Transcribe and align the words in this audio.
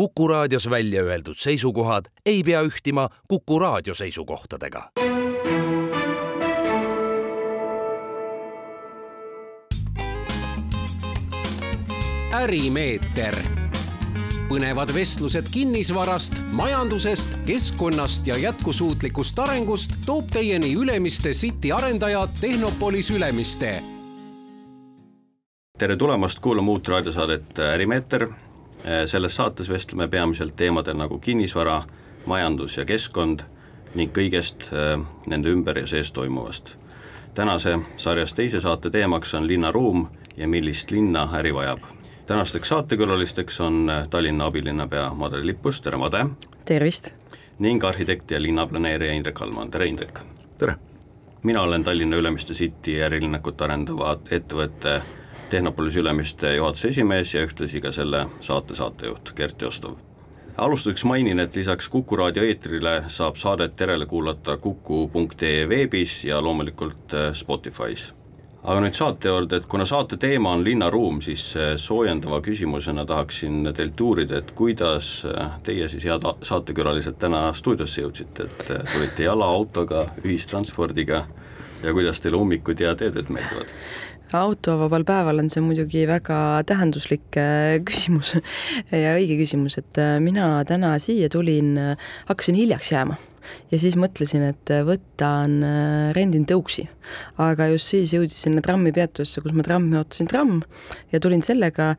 Kuku 0.00 0.28
raadios 0.28 0.70
välja 0.70 1.02
öeldud 1.02 1.36
seisukohad 1.36 2.04
ei 2.26 2.42
pea 2.42 2.62
ühtima 2.62 3.08
Kuku 3.28 3.58
raadio 3.58 3.94
seisukohtadega. 3.94 4.90
ärimeeter, 12.32 13.36
põnevad 14.48 14.94
vestlused 14.94 15.52
kinnisvarast, 15.52 16.40
majandusest, 16.48 17.36
keskkonnast 17.46 18.26
ja 18.26 18.38
jätkusuutlikust 18.38 19.38
arengust 19.38 20.00
toob 20.06 20.32
teieni 20.32 20.72
Ülemiste 20.72 21.30
City 21.30 21.72
arendaja 21.72 22.28
Tehnopolis 22.40 23.10
Ülemiste 23.10 23.82
tere 25.80 25.96
tulemast 25.96 26.40
kuulama 26.40 26.70
uut 26.70 26.88
raadiosaadet 26.88 27.58
Ärimeeter. 27.58 28.28
Selles 29.06 29.36
saates 29.36 29.68
vestleme 29.68 30.08
peamiselt 30.08 30.56
teemadel 30.56 30.96
nagu 30.96 31.18
kinnisvara, 31.18 31.82
majandus 32.26 32.76
ja 32.76 32.84
keskkond 32.84 33.40
ning 33.94 34.12
kõigest 34.14 34.68
äh, 34.70 35.00
nende 35.26 35.50
ümber 35.50 35.78
ja 35.78 35.86
sees 35.86 36.12
toimuvast. 36.12 36.76
tänase 37.34 37.78
sarjas 37.96 38.34
teise 38.34 38.60
saate 38.60 38.90
teemaks 38.90 39.34
on 39.34 39.46
linnaruum 39.46 40.08
ja 40.36 40.48
millist 40.48 40.90
linna 40.90 41.28
äri 41.38 41.54
vajab. 41.54 41.80
tänasteks 42.26 42.68
saatekülalisteks 42.68 43.60
on 43.60 43.90
äh, 43.90 44.08
Tallinna 44.08 44.46
abilinnapea 44.46 45.14
Madle 45.14 45.46
Lippus, 45.46 45.80
tere 45.80 45.96
Made! 45.96 46.26
tervist! 46.64 47.14
ning 47.58 47.84
arhitekt 47.84 48.30
ja 48.30 48.42
linnaplaneerija 48.42 49.12
Indrek 49.12 49.42
Allmann, 49.42 49.70
tere 49.70 49.86
Indrek! 49.86 50.20
tere! 50.58 50.76
mina 51.42 51.62
olen 51.62 51.84
Tallinna 51.84 52.16
Ülemiste 52.16 52.54
City 52.54 53.00
ärilinnakut 53.02 53.60
arendava 53.60 54.18
ettevõtte 54.30 55.02
Tehnopolis 55.50 55.96
Ülemiste 55.96 56.54
juhatuse 56.54 56.88
esimees 56.88 57.34
ja 57.34 57.40
ühtlasi 57.42 57.80
ka 57.82 57.90
selle 57.92 58.26
saate 58.40 58.74
saatejuht 58.74 59.32
Gert 59.36 59.62
Jostov. 59.62 59.94
alustuseks 60.56 61.04
mainin, 61.04 61.40
et 61.40 61.56
lisaks 61.56 61.88
Kuku 61.88 62.16
raadio 62.16 62.42
eetrile 62.42 62.92
saab 63.08 63.36
saadet 63.36 63.80
järele 63.80 64.06
kuulata 64.06 64.56
kuku.ee 64.56 65.68
veebis 65.68 66.24
ja 66.24 66.42
loomulikult 66.42 67.14
äh, 67.14 67.32
Spotify's. 67.32 68.12
aga 68.62 68.80
nüüd 68.80 68.94
saate 68.94 69.28
juurde, 69.28 69.56
et 69.56 69.66
kuna 69.66 69.84
saate 69.84 70.16
teema 70.16 70.52
on 70.52 70.64
linnaruum, 70.64 71.18
siis 71.22 71.56
äh, 71.56 71.74
soojendava 71.76 72.40
küsimusena 72.40 73.06
tahaksin 73.06 73.72
teilt 73.74 74.00
uurida, 74.00 74.38
et 74.38 74.52
kuidas 74.54 75.26
äh, 75.26 75.50
teie 75.62 75.88
siis, 75.88 76.04
head 76.04 76.28
saatekülalised, 76.42 77.18
täna 77.18 77.52
stuudiosse 77.52 78.06
jõudsite, 78.06 78.46
et 78.46 78.70
tulite 78.92 79.26
jala, 79.26 79.50
autoga, 79.50 80.06
ühistranspordiga 80.24 81.24
ja 81.82 81.92
kuidas 81.92 82.20
teile 82.20 82.36
ummikud 82.36 82.80
ja 82.80 82.94
teeded 82.94 83.34
meeldivad? 83.34 83.74
Autovabal 84.36 85.04
päeval 85.06 85.42
on 85.42 85.48
see 85.50 85.62
muidugi 85.64 86.04
väga 86.08 86.36
tähenduslik 86.68 87.38
äh, 87.40 87.78
küsimus 87.88 88.36
ja 88.92 89.14
õige 89.16 89.38
küsimus, 89.40 89.78
et 89.80 89.98
äh, 90.00 90.18
mina 90.22 90.52
täna 90.68 90.94
siia 91.02 91.30
tulin, 91.32 91.74
äh, 91.80 92.12
hakkasin 92.30 92.58
hiljaks 92.58 92.92
jääma. 92.94 93.18
Ja 93.72 93.80
siis 93.82 93.96
mõtlesin, 93.98 94.44
et 94.52 94.70
võtan, 94.86 95.56
rendin 96.14 96.44
tõuksi. 96.46 96.84
aga 97.40 97.70
just 97.72 97.88
siis 97.90 98.12
jõudis 98.14 98.36
sinna 98.44 98.62
trammipeatusse, 98.62 99.40
kus 99.42 99.56
ma 99.56 99.64
trammi 99.66 99.96
ootasin 99.98 100.28
tramm 100.30 100.60
ja 101.10 101.22
tulin 101.24 101.42
sellega. 101.42 101.96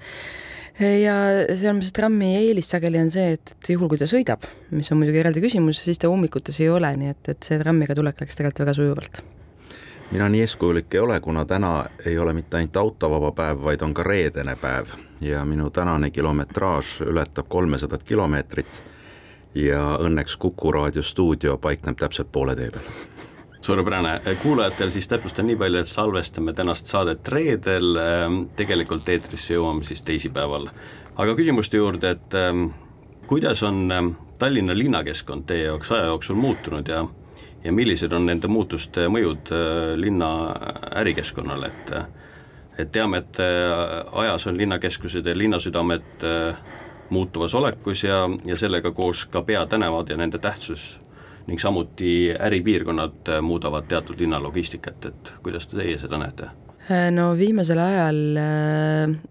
Ja 0.79 1.17
seal 1.49 1.81
see 1.81 1.97
trammi 1.97 2.29
eelis 2.37 2.71
sageli 2.71 3.01
on 3.01 3.11
see, 3.11 3.35
et, 3.35 3.55
et 3.57 3.73
juhul, 3.73 3.89
kui 3.91 3.99
ta 3.99 4.07
sõidab, 4.07 4.47
mis 4.71 4.93
on 4.93 5.01
muidugi 5.01 5.25
eraldi 5.25 5.43
küsimus, 5.43 5.81
siis 5.83 5.99
ta 5.99 6.13
ummikutes 6.13 6.61
ei 6.61 6.71
ole, 6.71 6.93
nii 7.01 7.17
et, 7.17 7.35
et 7.35 7.51
see 7.51 7.59
trammiga 7.59 7.97
tulek 7.97 8.21
läks 8.21 8.37
tegelikult 8.37 8.67
väga 8.67 8.77
sujuvalt 8.77 9.23
mina 10.11 10.29
nii 10.29 10.41
eeskujulik 10.41 10.93
ei 10.93 10.99
ole, 10.99 11.19
kuna 11.19 11.45
täna 11.45 11.85
ei 12.05 12.17
ole 12.19 12.33
mitte 12.33 12.57
ainult 12.57 12.77
autovaba 12.77 13.31
päev, 13.31 13.63
vaid 13.63 13.81
on 13.81 13.93
ka 13.93 14.03
reedene 14.03 14.55
päev. 14.55 14.85
Ja 15.21 15.45
minu 15.45 15.69
tänane 15.69 16.09
kilometraaž 16.11 17.01
ületab 17.01 17.47
kolmesadat 17.47 18.03
kilomeetrit 18.03 18.83
ja 19.55 19.97
õnneks 19.99 20.37
Kuku 20.39 20.71
raadio 20.71 21.01
stuudio 21.01 21.57
paikneb 21.57 21.97
täpselt 21.97 22.31
poole 22.31 22.55
tee 22.55 22.69
peal. 22.71 22.83
Suurepärane, 23.61 24.21
kuulajatel 24.41 24.89
siis 24.89 25.07
täpsustan 25.07 25.45
nii 25.45 25.55
palju, 25.55 25.83
et 25.83 25.87
salvestame 25.87 26.53
tänast 26.53 26.85
saadet 26.89 27.27
reedel, 27.27 27.95
ehm, 27.95 28.39
tegelikult 28.57 29.09
eetrisse 29.09 29.53
jõuame 29.53 29.83
siis 29.83 30.01
teisipäeval. 30.01 30.69
aga 31.15 31.35
küsimuste 31.35 31.77
juurde, 31.77 32.09
et 32.09 32.33
ehm, 32.33 32.67
kuidas 33.27 33.63
on 33.63 33.91
ehm, 33.91 34.09
Tallinna 34.39 34.73
linnakeskkond 34.77 35.45
teie 35.45 35.65
jaoks 35.65 35.91
aja 35.91 36.05
jooksul 36.05 36.35
muutunud 36.35 36.87
ja 36.87 37.05
ja 37.63 37.71
millised 37.71 38.13
on 38.13 38.25
nende 38.25 38.49
muutuste 38.51 39.07
mõjud 39.11 39.51
äh, 39.53 39.93
linna 39.99 40.31
ärikeskkonnale, 41.01 41.71
et 41.71 41.93
et 42.79 42.91
teame, 42.91 43.19
et 43.19 43.39
äh, 43.43 44.07
ajas 44.23 44.47
on 44.47 44.57
linnakeskused 44.57 45.25
ja 45.27 45.35
linnasüdamed 45.37 46.23
äh, 46.25 46.55
muutuvas 47.09 47.53
olekus 47.55 48.03
ja, 48.03 48.23
ja 48.47 48.57
sellega 48.57 48.91
koos 48.95 49.25
ka 49.29 49.41
peatänavad 49.45 50.09
ja 50.09 50.17
nende 50.17 50.39
tähtsus 50.39 50.95
ning 51.47 51.59
samuti 51.59 52.31
äripiirkonnad 52.39 53.31
muudavad 53.41 53.89
teatud 53.89 54.19
linna 54.19 54.39
logistikat, 54.39 55.05
et 55.05 55.33
kuidas 55.43 55.67
te 55.67 55.77
teie 55.77 55.97
seda 55.99 56.17
näete? 56.21 56.49
no 57.11 57.31
viimasel 57.37 57.79
ajal 57.81 58.21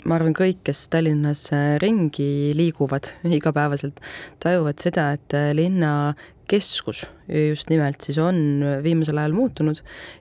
ma 0.05 0.17
arvan, 0.17 0.35
kõik, 0.37 0.61
kes 0.69 0.85
Tallinnas 0.93 1.49
ringi 1.83 2.53
liiguvad 2.57 3.11
igapäevaselt, 3.39 4.03
tajuvad 4.43 4.83
seda, 4.83 5.11
et 5.17 5.39
linna 5.57 6.13
keskus 6.51 7.07
just 7.31 7.71
nimelt 7.71 8.03
siis 8.05 8.19
on 8.23 8.65
viimasel 8.85 9.21
ajal 9.23 9.37
muutunud 9.37 9.81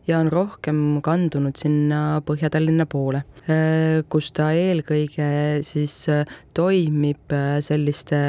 ja 0.10 0.20
on 0.22 0.30
rohkem 0.34 1.00
kandunud 1.06 1.58
sinna 1.60 2.22
Põhja-Tallinna 2.26 2.86
poole, 2.90 3.24
kus 4.12 4.32
ta 4.36 4.52
eelkõige 4.56 5.30
siis 5.66 6.04
toimib 6.56 7.36
selliste 7.66 8.22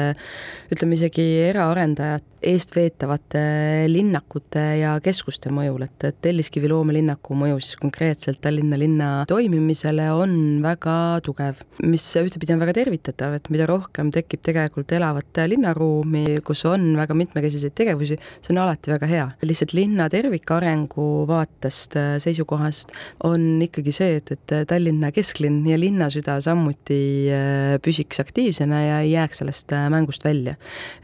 ütleme 0.73 0.97
isegi 0.99 1.27
eraarendajate 1.51 2.31
eestveetavate 2.41 3.41
linnakute 3.89 4.61
ja 4.79 4.95
keskuste 5.03 5.51
mõjul, 5.53 5.85
et, 5.85 6.05
et 6.07 6.17
Telliskivi 6.25 6.69
loomelinnaku 6.71 7.35
mõju 7.37 7.59
siis 7.61 7.77
konkreetselt 7.77 8.41
Tallinna 8.41 8.79
linna 8.81 9.09
toimimisele 9.29 10.07
on 10.15 10.33
väga 10.63 10.95
tugev, 11.25 11.61
mis 11.85 12.05
ühtepidi 12.17 12.55
on 12.55 12.63
väga 12.63 12.75
tervitatav, 12.79 13.37
et 13.37 13.49
mida 13.53 13.67
rohkem 13.69 14.09
tekib 14.13 14.41
tegelikult 14.45 14.93
elavat 14.97 15.43
linnaruumi, 15.53 16.41
kus 16.45 16.65
on 16.69 16.95
väga 16.97 17.17
mitmekesiseid 17.17 17.77
tegevusi, 17.77 18.17
see 18.41 18.55
on 18.55 18.63
alati 18.63 18.70
alati 18.71 18.91
väga 18.91 19.07
hea. 19.07 19.25
lihtsalt 19.43 19.73
linna 19.75 20.07
tervikarengu 20.09 21.25
vaatest, 21.27 21.95
äh, 21.99 22.15
seisukohast 22.23 22.93
on 23.27 23.59
ikkagi 23.63 23.91
see, 23.91 24.19
et, 24.21 24.31
et 24.31 24.53
Tallinna 24.67 25.11
kesklinn 25.11 25.65
ja 25.67 25.77
linnasüda 25.79 26.37
samuti 26.43 27.27
äh, 27.31 27.75
püsiks 27.83 28.21
aktiivsena 28.23 28.81
ja 28.81 28.99
ei 29.03 29.11
jääks 29.11 29.41
sellest 29.41 29.73
äh, 29.75 29.89
mängust 29.91 30.23
välja. 30.25 30.55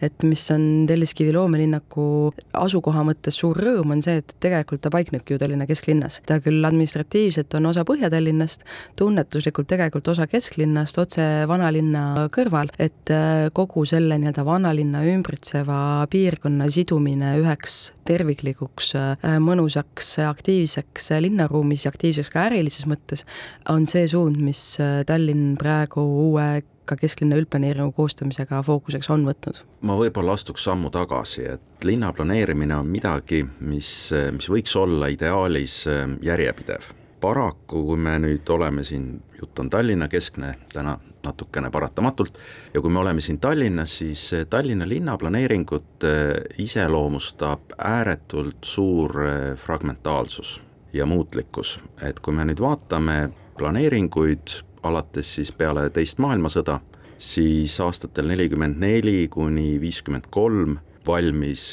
et 0.01 0.23
mis 0.23 0.45
on 0.51 0.85
Telliskivi 0.87 1.33
loomelinnaku 1.35 2.33
asukoha 2.53 3.03
mõttes 3.07 3.35
suur 3.41 3.57
rõõm, 3.57 3.91
on 3.97 4.03
see, 4.05 4.21
et 4.21 4.35
tegelikult 4.43 4.85
ta 4.85 4.91
paiknebki 4.93 5.35
ju 5.35 5.41
Tallinna 5.41 5.67
kesklinnas. 5.67 6.21
ta 6.25 6.39
küll 6.43 6.63
administratiivselt 6.63 7.53
on 7.59 7.71
osa 7.73 7.83
Põhja-Tallinnast, 7.87 8.63
tunnetuslikult 8.95 9.67
tegelikult 9.67 10.07
osa 10.13 10.27
kesklinnast, 10.27 10.97
otse 11.01 11.27
vanalinna 11.49 12.29
kõrval, 12.33 12.71
et 12.79 13.11
kogu 13.55 13.83
selle 13.87 14.17
nii-öelda 14.19 14.43
vanalinna 14.45 15.03
ümbritseva 15.07 15.79
piirkonna 16.11 16.69
sidumine 16.71 17.35
ühe 17.41 17.56
üheks 17.57 17.91
terviklikuks, 18.05 18.93
äh, 18.95 19.37
mõnusaks, 19.41 20.17
aktiivseks 20.27 21.11
linnaruumis 21.19 21.85
ja 21.85 21.91
aktiivseks 21.91 22.29
ka 22.29 22.47
ärilises 22.47 22.85
mõttes, 22.87 23.25
on 23.69 23.87
see 23.87 24.07
suund, 24.07 24.37
mis 24.37 24.77
äh, 24.79 25.03
Tallinn 25.05 25.57
praegu 25.57 26.01
uue 26.01 26.63
ka 26.87 26.95
kesklinna 26.95 27.35
üldplaneeringu 27.35 27.91
koostamisega 27.91 28.61
fookuseks 28.63 29.09
on 29.09 29.25
võtnud? 29.27 29.63
ma 29.81 29.97
võib-olla 29.97 30.37
astuks 30.37 30.63
sammu 30.63 30.89
tagasi, 30.89 31.43
et 31.57 31.83
linna 31.83 32.13
planeerimine 32.13 32.77
on 32.77 32.87
midagi, 32.87 33.43
mis, 33.59 34.11
mis 34.31 34.47
võiks 34.49 34.75
olla 34.77 35.09
ideaalis 35.11 35.85
äh, 35.87 36.05
järjepidev. 36.21 36.93
paraku, 37.19 37.83
kui 37.83 37.97
me 37.97 38.19
nüüd 38.21 38.49
oleme 38.49 38.83
siin, 38.83 39.17
jutt 39.41 39.59
on 39.59 39.69
Tallinna 39.69 40.07
keskne 40.07 40.55
täna 40.73 40.99
natukene 41.27 41.71
paratamatult, 41.71 42.37
ja 42.73 42.81
kui 42.81 42.91
me 42.91 42.99
oleme 42.99 43.21
siin 43.21 43.39
Tallinnas, 43.39 43.97
siis 44.01 44.31
eh, 44.33 44.45
Tallinna 44.49 44.87
linnaplaneeringut 44.87 46.03
eh, 46.07 46.33
iseloomustab 46.63 47.75
ääretult 47.77 48.63
suur 48.65 49.21
eh, 49.25 49.57
fragmentaalsus 49.57 50.61
ja 50.93 51.05
muutlikkus, 51.05 51.77
et 52.01 52.19
kui 52.19 52.35
me 52.35 52.47
nüüd 52.47 52.61
vaatame 52.63 53.27
planeeringuid 53.57 54.61
alates 54.87 55.33
siis 55.35 55.51
peale 55.51 55.89
teist 55.93 56.21
maailmasõda, 56.23 56.79
siis 57.17 57.79
aastatel 57.83 58.29
nelikümmend 58.31 58.79
neli 58.79 59.27
kuni 59.33 59.75
viiskümmend 59.81 60.29
kolm 60.31 60.77
valmis 61.07 61.71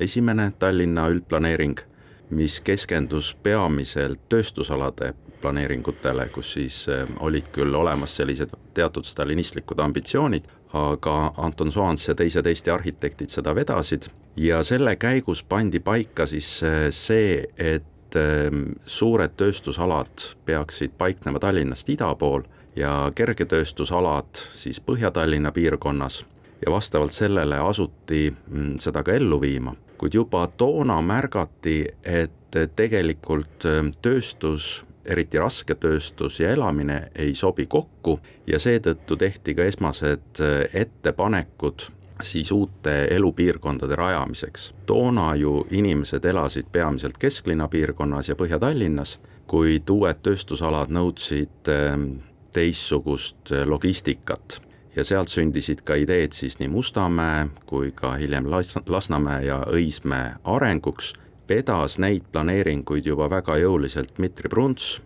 esimene 0.00 0.50
Tallinna 0.58 1.08
üldplaneering, 1.12 1.80
mis 2.36 2.60
keskendus 2.60 3.32
peamiselt 3.42 4.28
tööstusalade 4.28 5.12
planeeringutele, 5.40 6.28
kus 6.34 6.52
siis 6.56 6.84
olid 7.22 7.50
küll 7.54 7.74
olemas 7.74 8.16
sellised 8.18 8.54
teatud 8.76 9.08
stalinistlikud 9.08 9.80
ambitsioonid, 9.80 10.46
aga 10.76 11.16
Anton 11.36 11.72
Soans 11.72 12.08
ja 12.08 12.14
teised 12.14 12.46
Eesti 12.46 12.70
arhitektid 12.70 13.32
seda 13.32 13.54
vedasid 13.56 14.10
ja 14.36 14.62
selle 14.66 14.96
käigus 15.00 15.42
pandi 15.42 15.80
paika 15.80 16.26
siis 16.26 16.60
äh, 16.62 16.86
see, 16.90 17.44
et 17.56 18.16
ähm, 18.16 18.76
suured 18.86 19.36
tööstusalad 19.36 20.28
peaksid 20.44 20.96
paiknema 20.98 21.40
Tallinnast 21.42 21.88
ida 21.88 22.12
pool 22.14 22.44
ja 22.76 23.12
kergetööstusalad 23.14 24.42
siis 24.54 24.80
Põhja-Tallinna 24.80 25.52
piirkonnas 25.52 26.24
ja 26.66 26.72
vastavalt 26.72 27.12
sellele 27.12 27.58
asuti 27.58 28.28
mm, 28.30 28.76
seda 28.78 29.02
ka 29.02 29.16
ellu 29.16 29.40
viima. 29.40 29.74
kuid 29.96 30.14
juba 30.14 30.46
toona 30.60 30.98
märgati, 31.00 31.86
et 32.04 32.56
tegelikult 32.76 33.64
tööstus 34.02 34.84
eriti 35.06 35.38
rasketööstus 35.38 36.40
ja 36.40 36.50
elamine 36.50 37.10
ei 37.14 37.34
sobi 37.34 37.66
kokku 37.66 38.18
ja 38.46 38.58
seetõttu 38.58 39.16
tehti 39.16 39.54
ka 39.54 39.64
esmased 39.64 40.42
ettepanekud 40.74 41.88
siis 42.22 42.52
uute 42.52 43.04
elupiirkondade 43.10 43.96
rajamiseks. 43.96 44.74
toona 44.86 45.34
ju 45.34 45.66
inimesed 45.70 46.24
elasid 46.24 46.66
peamiselt 46.72 47.18
kesklinna 47.18 47.68
piirkonnas 47.68 48.28
ja 48.28 48.34
Põhja-Tallinnas, 48.34 49.18
kuid 49.46 49.90
uued 49.90 50.22
tööstusalad 50.22 50.90
nõudsid 50.90 51.68
ehm, 51.68 52.06
teistsugust 52.52 53.52
eh, 53.52 53.66
logistikat 53.66 54.60
ja 54.96 55.04
sealt 55.04 55.28
sündisid 55.28 55.84
ka 55.84 55.94
ideed 55.94 56.32
siis 56.32 56.58
nii 56.58 56.68
Mustamäe 56.72 57.46
kui 57.66 57.92
ka 57.92 58.14
hiljem 58.16 58.48
Las-, 58.50 58.78
Lasnamäe 58.86 59.44
ja 59.44 59.60
Õismäe 59.68 60.36
arenguks, 60.44 61.12
vedas 61.48 61.98
neid 61.98 62.24
planeeringuid 62.32 63.06
juba 63.06 63.28
väga 63.30 63.56
jõuliselt 63.60 64.16
Dmitri 64.16 64.48
Brunts 64.48 64.96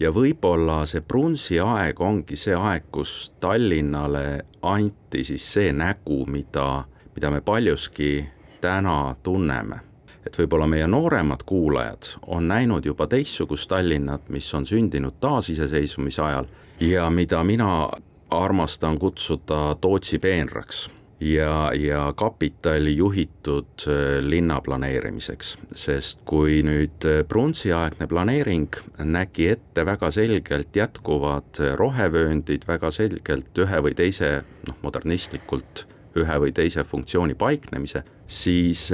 ja 0.00 0.10
võib-olla 0.14 0.82
see 0.88 1.02
Brunsi 1.04 1.60
aeg 1.60 2.00
ongi 2.00 2.36
see 2.40 2.56
aeg, 2.56 2.88
kus 2.92 3.32
Tallinnale 3.40 4.40
anti 4.62 5.24
siis 5.24 5.46
see 5.52 5.72
nägu, 5.76 6.24
mida, 6.26 6.84
mida 7.14 7.30
me 7.30 7.40
paljuski 7.40 8.24
täna 8.60 9.14
tunneme. 9.22 9.80
et 10.26 10.36
võib-olla 10.36 10.66
meie 10.68 10.86
nooremad 10.86 11.42
kuulajad 11.48 12.10
on 12.26 12.48
näinud 12.48 12.84
juba 12.84 13.06
teistsugust 13.06 13.68
Tallinnat, 13.68 14.28
mis 14.28 14.54
on 14.54 14.66
sündinud 14.66 15.16
taasiseseisvumise 15.20 16.22
ajal 16.22 16.46
ja 16.80 17.10
mida 17.10 17.44
mina 17.44 17.88
armastan 18.30 18.98
kutsuda 18.98 19.76
Tootsi 19.80 20.18
peenraks 20.18 20.90
ja, 21.20 21.72
ja 21.74 22.12
kapitali 22.16 22.96
juhitud 22.96 23.66
äh, 23.86 24.24
linna 24.24 24.60
planeerimiseks, 24.60 25.58
sest 25.74 26.24
kui 26.24 26.62
nüüd 26.64 27.04
äh, 27.08 27.20
Brunsi-aegne 27.28 28.08
planeering 28.08 28.80
nägi 29.04 29.50
ette 29.52 29.84
väga 29.86 30.10
selgelt 30.14 30.76
jätkuvad 30.76 31.60
äh, 31.60 31.74
rohevööndid, 31.78 32.64
väga 32.68 32.90
selgelt 32.94 33.60
ühe 33.60 33.84
või 33.84 33.94
teise 33.96 34.40
noh, 34.68 34.80
modernistlikult 34.82 35.86
ühe 36.18 36.40
või 36.42 36.50
teise 36.50 36.82
funktsiooni 36.82 37.36
paiknemise, 37.38 38.00
siis 38.26 38.88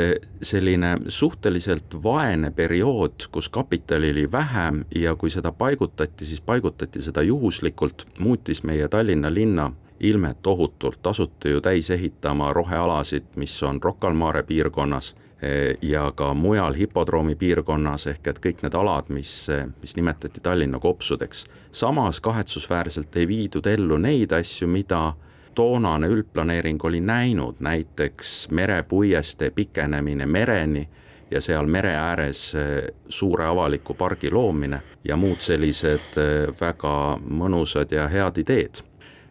selline 0.44 0.90
suhteliselt 1.08 1.94
vaene 2.04 2.50
periood, 2.52 3.30
kus 3.32 3.48
kapitali 3.48 4.10
oli 4.12 4.26
vähem 4.32 4.82
ja 4.92 5.14
kui 5.16 5.32
seda 5.32 5.48
paigutati, 5.56 6.28
siis 6.28 6.44
paigutati 6.44 7.00
seda 7.00 7.24
juhuslikult, 7.24 8.04
muutis 8.20 8.60
meie 8.68 8.88
Tallinna 8.92 9.32
linna 9.32 9.70
ilmet 10.00 10.42
tohutult, 10.42 11.06
asuti 11.06 11.50
ju 11.50 11.60
täis 11.60 11.90
ehitama 11.90 12.52
rohealasid, 12.52 13.24
mis 13.36 13.62
on 13.62 13.82
Rocca 13.82 14.08
al 14.08 14.14
Mare 14.14 14.42
piirkonnas 14.42 15.14
eh, 15.42 15.76
ja 15.82 16.10
ka 16.14 16.34
mujal 16.34 16.74
hipodroomi 16.74 17.34
piirkonnas, 17.34 18.06
ehk 18.06 18.26
et 18.26 18.40
kõik 18.46 18.62
need 18.62 18.74
alad, 18.74 19.08
mis, 19.08 19.46
mis 19.82 19.96
nimetati 19.96 20.40
Tallinna 20.40 20.78
kopsudeks. 20.78 21.44
samas 21.72 22.20
kahetsusväärselt 22.20 23.16
ei 23.16 23.28
viidud 23.28 23.66
ellu 23.66 23.96
neid 23.96 24.32
asju, 24.32 24.68
mida 24.68 25.12
toonane 25.54 26.08
üldplaneering 26.08 26.84
oli 26.84 27.00
näinud, 27.00 27.54
näiteks 27.60 28.48
merepuiestee 28.50 29.50
pikenemine 29.50 30.26
mereni 30.26 30.88
ja 31.30 31.40
seal 31.40 31.66
mere 31.66 31.94
ääres 31.96 32.54
eh, 32.54 32.84
suure 33.08 33.46
avaliku 33.46 33.94
pargi 33.94 34.30
loomine 34.30 34.80
ja 35.04 35.16
muud 35.16 35.40
sellised 35.40 36.20
eh, 36.20 36.52
väga 36.60 36.92
mõnusad 37.24 37.92
ja 37.96 38.08
head 38.08 38.38
ideed 38.44 38.82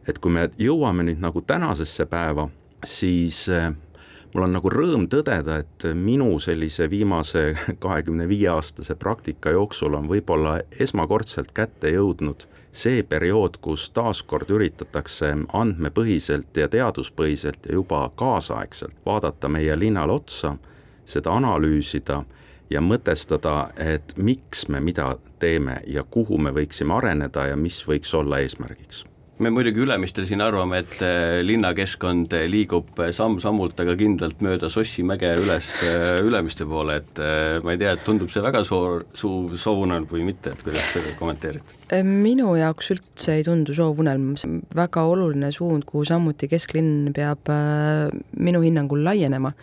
et 0.08 0.20
kui 0.20 0.32
me 0.32 0.50
jõuame 0.58 1.06
nüüd 1.08 1.22
nagu 1.24 1.42
tänasesse 1.42 2.06
päeva, 2.10 2.48
siis 2.86 3.46
äh, 3.50 3.72
mul 4.34 4.48
on 4.48 4.58
nagu 4.58 4.70
rõõm 4.70 5.08
tõdeda, 5.12 5.62
et 5.64 5.88
minu 5.96 6.34
sellise 6.44 6.90
viimase 6.92 7.54
kahekümne 7.86 8.28
viie 8.28 8.50
aastase 8.52 8.96
praktika 9.00 9.54
jooksul 9.56 9.96
on 9.96 10.10
võib-olla 10.12 10.60
esmakordselt 10.80 11.54
kätte 11.56 11.94
jõudnud 11.96 12.48
see 12.76 13.04
periood, 13.08 13.58
kus 13.64 13.88
taaskord 13.96 14.50
üritatakse 14.52 15.32
andmepõhiselt 15.56 16.58
ja 16.60 16.68
teaduspõhiselt 16.68 17.70
ja 17.70 17.80
juba 17.80 18.10
kaasaegselt 18.20 18.98
vaadata 19.06 19.50
meie 19.50 19.80
linnale 19.80 20.20
otsa, 20.20 20.58
seda 21.06 21.32
analüüsida 21.40 22.24
ja 22.70 22.82
mõtestada, 22.82 23.70
et 23.80 24.18
miks 24.18 24.68
me 24.68 24.84
mida 24.84 25.14
teeme 25.40 25.80
ja 25.88 26.04
kuhu 26.04 26.38
me 26.38 26.52
võiksime 26.52 26.98
areneda 26.98 27.48
ja 27.54 27.56
mis 27.56 27.80
võiks 27.88 28.12
olla 28.18 28.44
eesmärgiks 28.44 29.06
me 29.40 29.52
muidugi 29.52 29.82
Ülemistel 29.84 30.26
siin 30.30 30.40
arvame, 30.44 30.80
et 30.86 30.96
äh, 31.04 31.42
linnakeskkond 31.44 32.34
äh, 32.38 32.46
liigub 32.48 33.00
äh, 33.04 33.12
samm-sammult, 33.16 33.80
aga 33.84 33.96
kindlalt 34.00 34.40
mööda 34.46 34.70
Sossi 34.72 35.04
mäge 35.08 35.34
üles 35.42 35.72
Ülemiste 36.24 36.68
poole, 36.70 37.00
et 37.02 37.20
ma 37.64 37.74
ei 37.74 37.80
tea, 37.82 37.96
et 37.96 38.06
tundub 38.06 38.32
see 38.32 38.44
väga 38.44 38.64
suur, 38.68 39.04
suur 39.18 39.56
soovunelm 39.60 40.08
või 40.12 40.24
mitte, 40.30 40.54
et 40.56 40.64
kuidas 40.66 40.88
seda 40.94 41.16
kommenteerid? 41.20 41.76
minu 42.06 42.56
jaoks 42.58 42.92
üldse 42.96 43.36
ei 43.40 43.44
tundu 43.46 43.76
soovunelm, 43.76 44.34
see 44.40 44.50
on 44.50 44.62
väga 44.76 45.04
oluline 45.10 45.52
suund, 45.56 45.86
kuhu 45.90 46.06
samuti 46.08 46.50
kesklinn 46.52 47.12
peab 47.16 47.52
minu 48.40 48.64
hinnangul 48.64 49.04
laienema. 49.06 49.54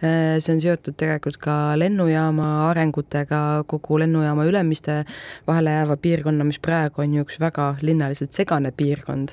See 0.00 0.52
on 0.52 0.60
seotud 0.60 0.96
tegelikult 1.00 1.38
ka 1.40 1.54
lennujaama 1.78 2.46
arengutega, 2.68 3.40
kogu 3.68 3.98
lennujaama 4.02 4.44
Ülemiste 4.44 4.98
vahele 5.46 5.72
jääva 5.72 5.96
piirkonna, 6.00 6.44
mis 6.44 6.58
praegu 6.62 7.00
on 7.04 7.14
ju 7.16 7.24
üks 7.24 7.38
väga 7.40 7.70
linnaliselt 7.80 8.36
segane 8.36 8.72
piirkond, 8.76 9.32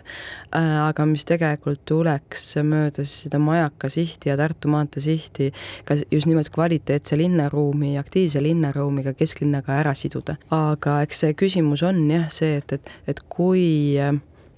äh, 0.56 0.70
aga 0.88 1.06
mis 1.10 1.28
tegelikult 1.28 1.84
tuleks 1.90 2.54
mööda 2.64 3.04
seda 3.08 3.42
Majaka 3.44 3.92
sihti 3.92 4.32
ja 4.32 4.38
Tartu 4.40 4.72
maantee 4.72 5.04
sihti 5.04 5.50
ka 5.88 5.98
just 6.12 6.30
nimelt 6.32 6.52
kvaliteetse 6.54 7.18
linnaruumi, 7.20 7.98
aktiivse 8.00 8.44
linnaruumiga 8.44 9.14
kesklinnaga 9.20 9.82
ära 9.82 9.94
siduda. 9.98 10.38
aga 10.50 11.02
eks 11.04 11.26
see 11.26 11.34
küsimus 11.36 11.84
on 11.84 12.06
jah 12.12 12.30
see, 12.32 12.56
et, 12.62 12.78
et, 12.78 12.94
et 13.08 13.20
kui 13.30 14.00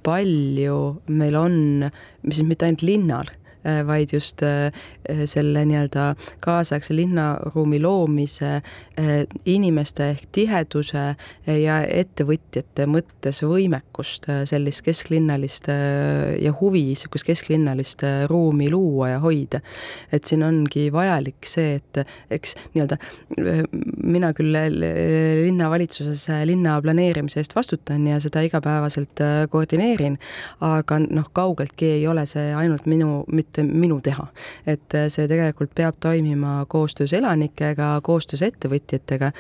palju 0.06 0.78
meil 1.08 1.40
on, 1.40 1.90
siis 2.30 2.46
mitte 2.46 2.68
ainult 2.68 2.86
linnal 2.86 3.34
Äh, 3.34 3.45
vaid 3.88 4.14
just 4.14 4.44
äh, 4.44 4.72
selle 5.26 5.66
nii-öelda 5.66 6.14
kaasaegse 6.44 6.96
linnaruumi 6.96 7.80
loomise, 7.82 8.52
äh, 9.00 9.26
inimeste 9.46 10.10
ehk 10.14 10.28
tiheduse 10.36 11.06
ja 11.48 11.80
ettevõtjate 11.84 12.86
mõttes 12.90 13.42
võimekust 13.46 14.30
sellist 14.50 14.84
kesklinnalist 14.86 15.70
ja 15.70 16.54
huvi 16.60 16.84
niisugust 16.92 17.26
kesklinnalist 17.28 18.04
ruumi 18.30 18.70
luua 18.72 19.10
ja 19.16 19.20
hoida. 19.24 19.62
et 20.12 20.26
siin 20.26 20.44
ongi 20.44 20.92
vajalik 20.94 21.48
see, 21.48 21.76
et 21.80 22.02
eks 22.32 22.56
nii-öelda 22.74 22.98
mina 24.04 24.32
küll 24.38 24.56
linnavalitsuses 24.56 26.28
linna 26.46 26.78
planeerimise 26.82 27.40
eest 27.42 27.56
vastutan 27.56 28.08
ja 28.08 28.20
seda 28.24 28.42
igapäevaselt 28.46 29.24
koordineerin, 29.50 30.18
aga 30.66 31.00
noh, 31.06 31.30
kaugeltki 31.34 31.92
ei 32.00 32.08
ole 32.08 32.26
see 32.30 32.52
ainult 32.56 32.86
minu, 32.90 33.24
mitte 33.32 33.55
mitte 33.62 33.78
minu 33.80 34.02
teha. 34.02 34.28
et 34.68 34.94
äh, 34.96 35.08
see 35.10 35.28
tegelikult 35.28 35.74
peab 35.76 35.96
toimima 36.00 36.66
koostöös 36.68 37.14
elanikega, 37.14 38.00
koostöös 38.04 38.42
ettevõtjatega. 38.42 39.32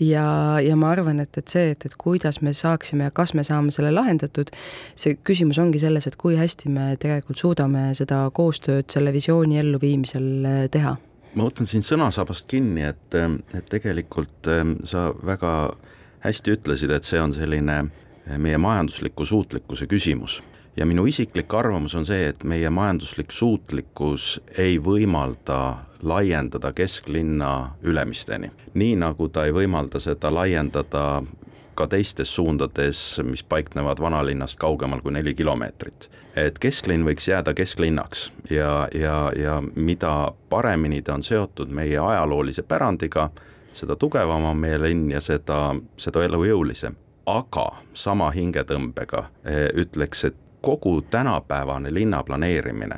Ja, 0.00 0.60
ja 0.60 0.76
ma 0.76 0.90
arvan, 0.90 1.20
et, 1.20 1.36
et 1.38 1.48
see, 1.48 1.70
et, 1.70 1.84
et 1.86 1.94
kuidas 1.98 2.40
me 2.42 2.52
saaksime 2.52 3.08
ja 3.08 3.10
kas 3.10 3.34
me 3.34 3.44
saame 3.44 3.70
selle 3.74 3.90
lahendatud, 3.94 4.50
see 4.96 5.16
küsimus 5.24 5.58
ongi 5.58 5.80
selles, 5.82 6.06
et 6.06 6.16
kui 6.16 6.36
hästi 6.36 6.68
me 6.68 6.94
tegelikult 7.00 7.40
suudame 7.40 7.90
seda 7.94 8.28
koostööd 8.34 8.90
selle 8.92 9.12
visiooni 9.12 9.58
elluviimisel 9.62 10.30
äh, 10.44 10.62
teha. 10.70 10.96
Ma 11.34 11.48
võtan 11.48 11.66
siin 11.66 11.82
sõnasabast 11.82 12.46
kinni, 12.46 12.84
et, 12.86 13.14
et 13.58 13.66
tegelikult 13.66 14.46
sa 14.86 15.08
väga 15.26 15.74
hästi 16.22 16.54
ütlesid, 16.54 16.92
et 16.94 17.04
see 17.04 17.18
on 17.18 17.34
selline 17.34 17.80
äh, 17.82 18.38
meie 18.38 18.58
majandusliku 18.58 19.26
suutlikkuse 19.26 19.90
küsimus 19.90 20.42
ja 20.76 20.86
minu 20.86 21.06
isiklik 21.06 21.54
arvamus 21.54 21.94
on 21.94 22.06
see, 22.06 22.28
et 22.28 22.44
meie 22.44 22.70
majanduslik 22.70 23.32
suutlikkus 23.32 24.40
ei 24.58 24.78
võimalda 24.78 25.76
laiendada 26.02 26.72
kesklinna 26.72 27.76
Ülemisteni. 27.82 28.50
nii 28.74 28.96
nagu 28.96 29.28
ta 29.28 29.44
ei 29.44 29.52
võimalda 29.52 30.00
seda 30.00 30.34
laiendada 30.34 31.22
ka 31.74 31.86
teistes 31.86 32.34
suundades, 32.34 33.20
mis 33.22 33.42
paiknevad 33.42 34.00
vanalinnast 34.00 34.58
kaugemal 34.58 35.00
kui 35.00 35.12
neli 35.12 35.34
kilomeetrit. 35.34 36.10
et 36.36 36.58
kesklinn 36.58 37.06
võiks 37.06 37.28
jääda 37.28 37.54
kesklinnaks 37.54 38.32
ja, 38.50 38.88
ja, 38.94 39.32
ja 39.36 39.62
mida 39.74 40.32
paremini 40.48 41.02
ta 41.02 41.14
on 41.14 41.22
seotud 41.22 41.68
meie 41.70 41.98
ajaloolise 41.98 42.62
pärandiga, 42.62 43.30
seda 43.72 43.96
tugevam 43.96 44.44
on 44.44 44.56
meie 44.56 44.78
linn 44.82 45.10
ja 45.10 45.20
seda, 45.20 45.74
seda 45.96 46.24
elujõulisem 46.24 46.94
aga 47.26 47.68
sama 47.92 48.30
hingetõmbega 48.34 49.24
eh, 49.44 49.68
ütleks, 49.80 50.24
et 50.28 50.36
kogu 50.64 51.02
tänapäevane 51.02 51.94
linnaplaneerimine 51.94 52.96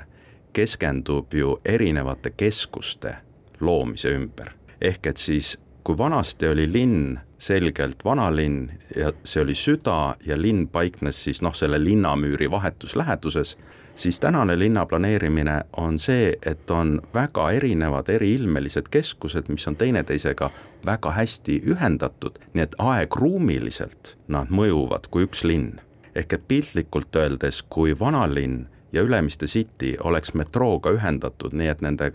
keskendub 0.53 1.35
ju 1.35 1.59
erinevate 1.65 2.31
keskuste 2.31 3.17
loomise 3.61 4.09
ümber. 4.09 4.51
ehk 4.81 5.07
et 5.07 5.17
siis, 5.17 5.59
kui 5.85 5.99
vanasti 5.99 6.49
oli 6.49 6.73
linn 6.73 7.19
selgelt 7.39 8.05
vanalinn 8.05 8.71
ja 8.97 9.13
see 9.25 9.43
oli 9.43 9.55
süda 9.55 10.15
ja 10.27 10.39
linn 10.43 10.69
paiknes 10.69 11.25
siis 11.25 11.43
noh, 11.43 11.55
selle 11.55 11.85
linnamüüri 11.85 12.51
vahetus 12.51 12.97
läheduses, 12.97 13.57
siis 13.95 14.21
tänane 14.21 14.59
linnaplaneerimine 14.59 15.61
on 15.77 15.99
see, 15.99 16.37
et 16.47 16.71
on 16.71 17.01
väga 17.15 17.51
erinevad 17.51 18.09
eriilmelised 18.09 18.89
keskused, 18.91 19.49
mis 19.49 19.69
on 19.69 19.77
teineteisega 19.77 20.51
väga 20.87 21.11
hästi 21.19 21.63
ühendatud, 21.67 22.39
nii 22.55 22.63
et 22.63 22.79
aegruumiliselt 22.79 24.15
nad 24.29 24.53
mõjuvad 24.55 25.11
kui 25.11 25.27
üks 25.27 25.45
linn. 25.45 25.81
Ehk 26.17 26.33
et 26.33 26.49
piltlikult 26.49 27.17
öeldes, 27.17 27.61
kui 27.63 27.93
vanalinn 27.99 28.65
ja 28.93 29.03
Ülemiste 29.05 29.47
City 29.47 29.95
oleks 30.01 30.33
metrooga 30.35 30.91
ühendatud, 30.97 31.53
nii 31.53 31.69
et 31.69 31.85
nende 31.85 32.11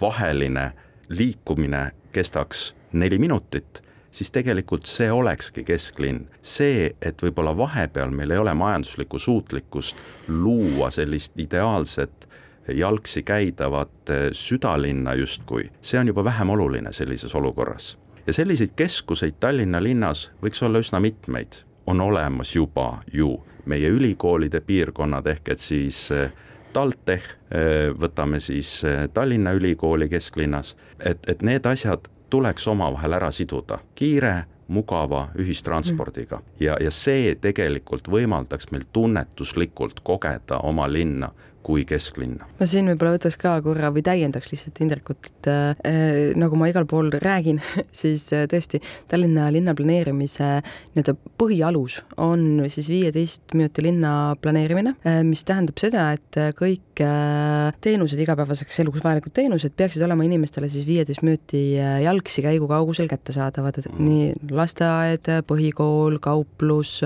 vaheline 0.00 0.72
liikumine 1.08 1.92
kestaks 2.12 2.72
neli 2.92 3.18
minutit, 3.18 3.82
siis 4.10 4.30
tegelikult 4.34 4.86
see 4.86 5.10
olekski 5.12 5.64
kesklinn. 5.64 6.26
see, 6.42 6.94
et 7.02 7.22
võib-olla 7.22 7.56
vahepeal 7.56 8.10
meil 8.10 8.30
ei 8.30 8.38
ole 8.38 8.54
majanduslikku 8.54 9.18
suutlikkust 9.18 9.96
luua 10.28 10.90
sellist 10.90 11.38
ideaalset 11.38 12.28
jalgsi 12.68 13.22
käidavat 13.22 14.10
eh, 14.10 14.28
südalinna 14.32 15.14
justkui, 15.14 15.70
see 15.82 16.00
on 16.00 16.06
juba 16.06 16.24
vähem 16.24 16.50
oluline 16.50 16.92
sellises 16.92 17.34
olukorras. 17.34 17.98
ja 18.26 18.32
selliseid 18.32 18.72
keskuseid 18.76 19.34
Tallinna 19.40 19.82
linnas 19.82 20.30
võiks 20.42 20.62
olla 20.64 20.80
üsna 20.80 21.00
mitmeid, 21.00 21.60
on 21.86 22.00
olemas 22.00 22.56
juba 22.56 23.02
ju 23.12 23.36
meie 23.64 23.88
ülikoolide 23.88 24.60
piirkonnad, 24.60 25.26
ehk 25.26 25.48
et 25.48 25.60
siis 25.60 26.10
eh, 26.12 26.32
TalTech, 26.72 27.36
eh, 27.50 27.92
võtame 28.00 28.40
siis 28.40 28.82
Tallinna 29.14 29.52
Ülikooli 29.52 30.08
kesklinnas, 30.08 30.76
et, 31.00 31.22
et 31.28 31.42
need 31.42 31.66
asjad 31.66 32.08
tuleks 32.30 32.66
omavahel 32.68 33.12
ära 33.12 33.30
siduda, 33.32 33.78
kiire, 33.94 34.44
mugava 34.68 35.28
ühistranspordiga. 35.38 36.40
Ja, 36.60 36.76
ja 36.80 36.90
see 36.90 37.34
tegelikult 37.40 38.08
võimaldaks 38.08 38.70
meil 38.72 38.86
tunnetuslikult 38.92 40.00
kogeda 40.02 40.58
oma 40.64 40.88
linna 40.88 41.30
kui 41.64 41.84
kesklinna. 41.88 42.48
ma 42.58 42.68
siin 42.68 42.88
võib-olla 42.92 43.16
võtaks 43.16 43.38
ka 43.40 43.56
korra 43.64 43.90
või 43.94 44.04
täiendaks 44.06 44.52
lihtsalt 44.52 44.80
Indrekut, 44.84 45.30
et 45.30 45.50
äh, 45.50 46.32
nagu 46.38 46.58
ma 46.60 46.68
igal 46.70 46.86
pool 46.90 47.10
räägin 47.22 47.60
siis 48.02 48.26
äh, 48.36 48.46
tõesti 48.50 48.82
Tallinna 49.10 49.48
linna 49.54 49.74
planeerimise 49.76 50.50
nii-öelda 50.94 51.16
põhialus 51.40 52.00
on 52.20 52.64
siis 52.72 52.88
viieteist 52.92 53.54
minuti 53.56 53.84
linna 53.86 54.34
planeerimine 54.42 54.94
äh,, 55.06 55.22
mis 55.26 55.44
tähendab 55.46 55.80
seda, 55.80 56.06
et 56.16 56.38
äh, 56.40 56.52
kõik 56.56 57.02
äh, 57.04 57.72
teenused, 57.84 58.20
igapäevaseks 58.20 58.80
eluks 58.84 59.02
vajalikud 59.04 59.34
teenused 59.34 59.74
peaksid 59.76 60.04
olema 60.06 60.26
inimestele 60.26 60.68
siis 60.72 60.86
viieteist 60.88 61.24
minuti 61.26 61.62
äh, 61.80 62.00
jalgsi 62.04 62.44
käigu 62.44 62.68
kaugusel 62.70 63.08
kättesaadavad, 63.10 63.80
et 63.80 63.90
mm. 63.90 64.04
nii 64.08 64.54
lasteaed, 64.54 65.30
põhikool, 65.48 66.18
kauplus, 66.24 66.96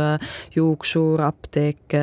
juuksur, 0.54 1.22
apteek, 1.24 1.96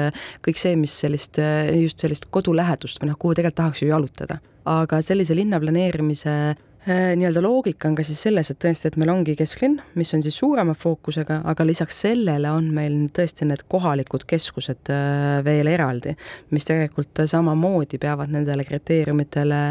kõik 0.46 0.60
see, 0.60 0.76
mis 0.80 0.94
sellist, 1.04 1.40
just 1.76 2.02
sellist 2.04 2.28
kodu 2.34 2.45
kodulähedust 2.46 3.02
või 3.02 3.10
noh, 3.10 3.18
kuhu 3.20 3.36
tegelikult 3.36 3.62
tahaks 3.62 3.82
ju 3.82 3.90
jalutada. 3.90 4.40
aga 4.66 5.02
sellise 5.02 5.36
linna 5.36 5.60
planeerimise 5.60 6.56
nii-öelda 6.86 7.42
loogika 7.42 7.88
on 7.90 7.96
ka 7.98 8.04
siis 8.06 8.20
selles, 8.22 8.52
et 8.52 8.60
tõesti, 8.62 8.92
et 8.92 8.98
meil 9.02 9.10
ongi 9.10 9.34
kesklinn, 9.38 9.80
mis 9.98 10.12
on 10.14 10.22
siis 10.22 10.36
suurema 10.38 10.76
fookusega, 10.78 11.40
aga 11.50 11.66
lisaks 11.66 11.98
sellele 12.04 12.52
on 12.54 12.68
meil 12.76 13.08
tõesti 13.16 13.48
need 13.50 13.64
kohalikud 13.72 14.28
keskused 14.30 14.92
äh, 14.94 15.40
veel 15.46 15.66
eraldi, 15.72 16.14
mis 16.54 16.68
tegelikult 16.68 17.24
samamoodi 17.32 17.98
peavad 18.02 18.30
nendele 18.34 18.68
kriteeriumitele 18.68 19.62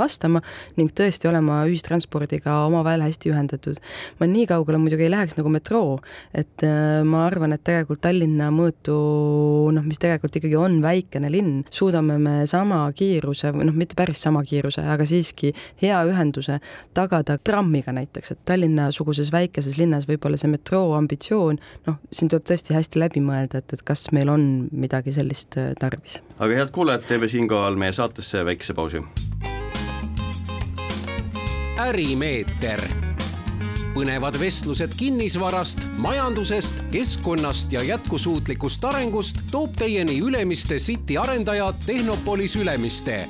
vastama 0.00 0.42
ning 0.76 0.92
tõesti 0.92 1.30
olema 1.30 1.62
ühistranspordiga 1.70 2.58
omavahel 2.66 3.06
hästi 3.06 3.32
ühendatud. 3.32 3.80
ma 4.20 4.28
nii 4.28 4.44
kaugele 4.50 4.82
muidugi 4.82 5.08
ei 5.08 5.14
läheks 5.14 5.38
nagu 5.40 5.54
metroo, 5.56 5.96
et 6.36 6.66
äh, 6.68 7.00
ma 7.00 7.24
arvan, 7.30 7.56
et 7.56 7.64
tegelikult 7.64 8.02
Tallinna 8.04 8.50
mõõtu, 8.52 8.98
noh, 9.72 9.88
mis 9.88 10.00
tegelikult 10.02 10.36
ikkagi 10.36 10.60
on 10.60 10.82
väikene 10.84 11.32
linn, 11.32 11.64
suudame 11.72 12.20
me 12.20 12.36
sama 12.50 12.84
kiiruse 12.92 13.54
või 13.56 13.70
noh, 13.70 13.80
mitte 13.80 13.96
päris 13.96 14.20
sama 14.28 14.44
kiiruse, 14.44 14.84
aga 14.84 15.08
siiski 15.08 15.54
hea 15.80 16.04
ühenduse 16.12 16.41
ühenduse 16.42 16.60
tagada 16.94 17.38
trammiga 17.38 17.92
näiteks, 17.92 18.32
et 18.32 18.44
Tallinna-suguses 18.44 19.32
väikeses 19.32 19.78
linnas 19.78 20.06
võib-olla 20.08 20.36
see 20.36 20.50
metroo 20.50 20.94
ambitsioon, 20.96 21.58
noh, 21.86 21.98
siin 22.12 22.30
tuleb 22.30 22.46
tõesti 22.48 22.74
hästi 22.74 22.98
läbi 23.02 23.20
mõelda, 23.20 23.62
et, 23.62 23.72
et 23.72 23.82
kas 23.82 24.10
meil 24.12 24.28
on 24.28 24.68
midagi 24.72 25.12
sellist 25.12 25.56
äh, 25.58 25.72
tarvis. 25.78 26.20
aga 26.38 26.54
head 26.54 26.72
kuulajad, 26.72 27.06
teeme 27.08 27.28
siinkohal 27.28 27.76
meie 27.76 27.92
saatesse 27.92 28.44
väikese 28.44 28.74
pausi. 28.74 29.02
ärimeeter 31.82 32.80
põnevad 33.92 34.38
vestlused 34.40 34.94
kinnisvarast, 34.96 35.82
majandusest, 36.00 36.78
keskkonnast 36.92 37.72
ja 37.72 37.82
jätkusuutlikust 37.84 38.84
arengust 38.84 39.44
toob 39.50 39.76
teieni 39.76 40.16
Ülemiste 40.18 40.78
City 40.80 41.18
arendaja 41.20 41.72
Tehnopolis 41.86 42.56
Ülemiste 42.56 43.26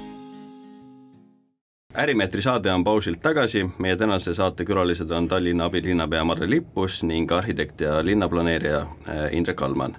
ärimeetri 1.94 2.42
saade 2.42 2.72
on 2.72 2.84
pausilt 2.84 3.22
tagasi, 3.22 3.66
meie 3.78 3.96
tänase 3.96 4.34
saate 4.34 4.64
külalised 4.64 5.10
on 5.10 5.28
Tallinna 5.28 5.64
abilinnapea 5.64 6.24
Marre 6.24 6.50
Lippus 6.50 7.02
ning 7.04 7.32
arhitekt 7.32 7.80
ja 7.80 8.04
linnaplaneerija 8.04 8.78
äh, 8.80 9.26
Indrek 9.32 9.62
Allmann. 9.62 9.96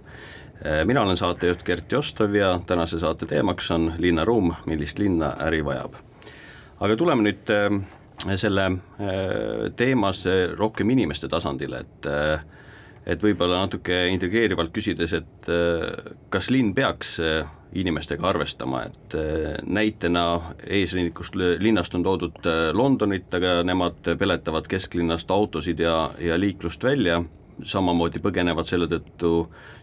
Äh, 0.65 0.85
mina 0.85 1.01
olen 1.01 1.17
saatejuht 1.17 1.63
Gert 1.63 1.91
Jostov 1.91 2.35
ja 2.35 2.59
tänase 2.65 2.99
saate 2.99 3.25
teemaks 3.25 3.71
on 3.71 3.93
linnaruum, 3.97 4.53
millist 4.65 4.99
linna 4.99 5.35
äri 5.39 5.65
vajab. 5.65 5.93
aga 6.79 6.95
tuleme 6.97 7.23
nüüd 7.23 7.49
äh, 7.53 8.35
selle 8.35 8.71
teemas 9.75 10.25
rohkem 10.57 10.89
inimeste 10.89 11.27
tasandile, 11.27 11.79
et 11.79 12.07
et 13.05 13.23
võib-olla 13.23 13.57
natuke 13.65 14.07
intrigeerivalt 14.07 14.71
küsides, 14.71 15.13
et 15.13 15.47
kas 16.29 16.49
linn 16.49 16.73
peaks 16.73 17.17
inimestega 17.75 18.27
arvestama, 18.29 18.83
et 18.87 19.15
äh, 19.17 19.53
näitena 19.65 20.25
eesrindlikust 20.67 21.35
linnast 21.35 21.95
on 21.95 22.03
toodud 22.05 22.45
äh, 22.45 22.65
Londonit, 22.73 23.29
aga 23.33 23.61
nemad 23.65 24.13
peletavad 24.19 24.67
kesklinnast 24.69 25.31
autosid 25.31 25.81
ja, 25.81 26.11
ja 26.21 26.37
liiklust 26.39 26.83
välja, 26.83 27.21
samamoodi 27.69 28.21
põgenevad 28.21 28.65
selle 28.65 28.87
tõttu 28.89 29.33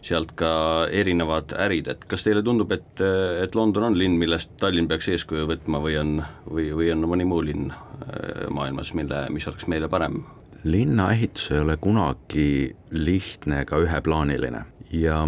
sealt 0.03 0.33
ka 0.39 0.51
erinevad 0.91 1.55
ärid, 1.55 1.87
et 1.91 2.03
kas 2.07 2.25
teile 2.27 2.43
tundub, 2.43 2.71
et, 2.75 2.99
et 3.43 3.55
London 3.55 3.89
on 3.91 3.97
linn, 3.97 4.19
millest 4.19 4.57
Tallinn 4.59 4.91
peaks 4.91 5.07
eeskuju 5.13 5.47
võtma 5.53 5.79
või 5.83 5.95
on, 6.01 6.19
või, 6.51 6.67
või 6.75 6.91
on 6.91 7.07
mõni 7.07 7.27
muu 7.27 7.39
linn 7.47 7.71
maailmas, 8.51 8.91
mille, 8.97 9.23
mis 9.31 9.47
oleks 9.47 9.69
meile 9.71 9.87
parem? 9.91 10.19
linnaehitus 10.63 11.51
ei 11.51 11.59
ole 11.59 11.77
kunagi 11.77 12.75
lihtne 12.91 13.61
ega 13.61 13.79
üheplaaniline. 13.81 14.65
Ja 14.91 15.23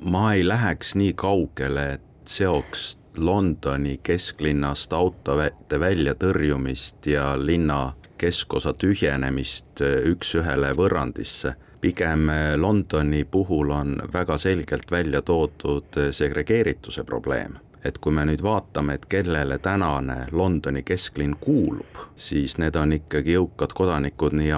ma 0.00 0.32
ei 0.32 0.46
läheks 0.48 0.94
nii 0.94 1.12
kaugele, 1.16 1.92
et 1.92 2.28
seoks 2.28 2.98
Londoni 3.16 4.00
kesklinnast 4.02 4.92
autode 4.92 5.80
väljatõrjumist 5.80 7.06
ja 7.06 7.34
linna 7.38 7.92
keskosa 8.18 8.72
tühjenemist 8.72 9.82
üks-ühele 10.10 10.74
võrrandisse. 10.76 11.54
pigem 11.80 12.30
Londoni 12.56 13.24
puhul 13.24 13.70
on 13.70 14.00
väga 14.12 14.38
selgelt 14.38 14.90
välja 14.90 15.22
toodud 15.22 16.00
segregeerituse 16.10 17.04
probleem 17.04 17.58
et 17.84 17.98
kui 18.00 18.14
me 18.16 18.24
nüüd 18.24 18.42
vaatame, 18.42 18.96
et 18.96 19.04
kellele 19.12 19.58
tänane 19.62 20.16
Londoni 20.32 20.82
kesklinn 20.82 21.36
kuulub, 21.40 22.00
siis 22.16 22.56
need 22.58 22.76
on 22.80 22.94
ikkagi 22.96 23.36
jõukad 23.36 23.74
kodanikud 23.76 24.36
nii 24.38 24.52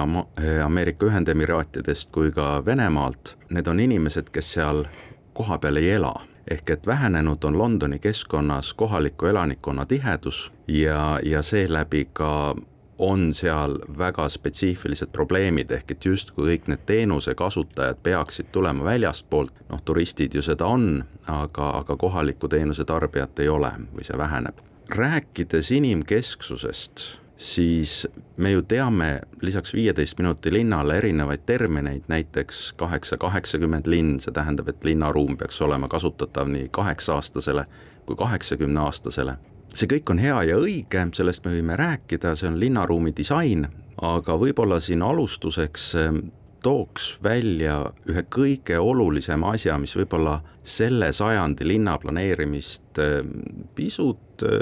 Ameerika 0.63 1.09
Ühendemiraatidest 1.09 2.11
kui 2.15 2.31
ka 2.31 2.61
Venemaalt. 2.65 3.35
Need 3.51 3.67
on 3.67 3.83
inimesed, 3.83 4.31
kes 4.31 4.53
seal 4.57 4.85
kohapeal 5.37 5.77
ei 5.77 5.91
ela 5.99 6.15
ehk 6.51 6.69
et 6.69 6.87
vähenenud 6.87 7.43
on 7.43 7.57
Londoni 7.57 7.99
keskkonnas 7.99 8.73
kohaliku 8.73 9.25
elanikkonna 9.25 9.85
tihedus 9.85 10.51
ja, 10.67 11.19
ja 11.23 11.41
seeläbi 11.41 12.07
ka 12.13 12.55
on 12.97 13.33
seal 13.33 13.79
väga 13.97 14.29
spetsiifilised 14.29 15.11
probleemid, 15.13 15.71
ehk 15.71 15.91
et 15.91 16.05
justkui 16.05 16.47
kõik 16.47 16.71
need 16.71 16.85
teenuse 16.89 17.35
kasutajad 17.37 17.99
peaksid 18.03 18.49
tulema 18.51 18.87
väljastpoolt, 18.87 19.53
noh, 19.69 19.81
turistid 19.85 20.33
ju 20.33 20.41
seda 20.41 20.65
on, 20.65 21.03
aga, 21.27 21.69
aga 21.83 21.97
kohalikku 21.97 22.49
teenuse 22.49 22.85
tarbijat 22.85 23.39
ei 23.39 23.49
ole 23.53 23.71
või 23.93 24.07
see 24.07 24.17
väheneb. 24.17 24.65
rääkides 24.89 25.71
inimkesksusest 25.71 27.19
siis 27.37 28.07
me 28.37 28.51
ju 28.51 28.61
teame 28.61 29.21
lisaks 29.41 29.73
viieteist 29.73 30.17
minuti 30.17 30.53
linnale 30.53 30.97
erinevaid 30.97 31.45
termineid, 31.45 32.07
näiteks 32.07 32.73
kaheksa, 32.77 33.17
kaheksakümmend 33.17 33.87
linn, 33.87 34.19
see 34.19 34.33
tähendab, 34.33 34.69
et 34.69 34.83
linnaruum 34.83 35.37
peaks 35.37 35.61
olema 35.61 35.87
kasutatav 35.87 36.49
nii 36.49 36.69
kaheksa-aastasele 36.71 37.65
kui 38.05 38.15
kaheksakümne-aastasele. 38.15 39.37
see 39.73 39.89
kõik 39.91 40.09
on 40.09 40.17
hea 40.17 40.37
ja 40.47 40.57
õige, 40.57 41.03
sellest 41.13 41.45
me 41.45 41.51
võime 41.53 41.75
rääkida, 41.77 42.35
see 42.35 42.47
on 42.49 42.59
linnaruumi 42.59 43.11
disain, 43.15 43.67
aga 44.01 44.37
võib-olla 44.39 44.79
siin 44.79 45.03
alustuseks 45.03 45.93
tooks 46.63 47.17
välja 47.23 47.91
ühe 48.09 48.23
kõige 48.33 48.79
olulisema 48.79 49.53
asja, 49.53 49.77
mis 49.77 49.93
võib-olla 49.95 50.39
selle 50.63 51.11
sajandi 51.13 51.67
linnaplaneerimist 51.67 53.01
eh, 53.03 53.19
pisut 53.75 54.26
eh, 54.43 54.59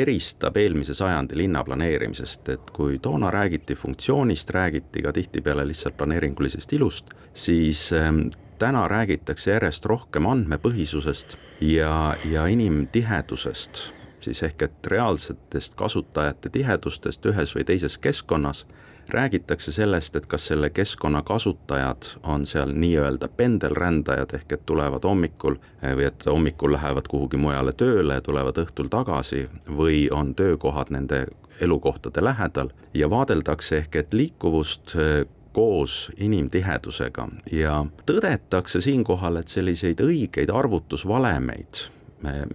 eristab 0.00 0.56
eelmise 0.56 0.94
sajandi 0.94 1.36
linnaplaneerimisest, 1.36 2.48
et 2.48 2.70
kui 2.72 2.98
toona 3.02 3.30
räägiti 3.30 3.74
funktsioonist, 3.74 4.50
räägiti 4.50 5.02
ka 5.02 5.12
tihtipeale 5.12 5.66
lihtsalt 5.68 5.96
planeeringulisest 5.96 6.72
ilust, 6.72 7.10
siis 7.34 7.92
eh, 7.92 8.12
täna 8.58 8.88
räägitakse 8.88 9.50
järjest 9.50 9.86
rohkem 9.86 10.26
andmepõhisusest 10.26 11.36
ja, 11.60 12.16
ja 12.30 12.46
inimtihedusest, 12.46 13.82
siis 14.20 14.42
ehk 14.42 14.62
et 14.62 14.86
reaalsetest 14.86 15.74
kasutajate 15.76 16.48
tihedustest 16.54 17.26
ühes 17.26 17.54
või 17.56 17.66
teises 17.68 17.98
keskkonnas 17.98 18.64
räägitakse 19.08 19.72
sellest, 19.72 20.16
et 20.16 20.26
kas 20.26 20.46
selle 20.46 20.70
keskkonna 20.70 21.22
kasutajad 21.22 22.08
on 22.22 22.46
seal 22.46 22.72
nii-öelda 22.72 23.28
pendelrändajad 23.36 24.34
ehk 24.34 24.52
et 24.52 24.66
tulevad 24.66 25.04
hommikul 25.04 25.56
või 25.82 26.06
et 26.08 26.26
hommikul 26.26 26.72
lähevad 26.72 27.08
kuhugi 27.10 27.36
mujale 27.36 27.72
tööle 27.72 28.20
tulevad 28.20 28.58
õhtul 28.64 28.88
tagasi 28.90 29.48
või 29.68 30.08
on 30.10 30.34
töökohad 30.34 30.90
nende 30.90 31.26
elukohtade 31.60 32.24
lähedal 32.24 32.70
ja 32.94 33.10
vaadeldakse 33.10 33.78
ehk 33.78 33.96
et 33.96 34.14
liikuvust 34.14 34.96
eh, 34.96 35.26
koos 35.54 36.10
inimtihedusega. 36.16 37.28
Ja 37.52 37.84
tõdetakse 38.06 38.80
siinkohal, 38.82 39.36
et 39.38 39.48
selliseid 39.48 40.00
õigeid 40.02 40.50
arvutusvalemeid 40.50 41.86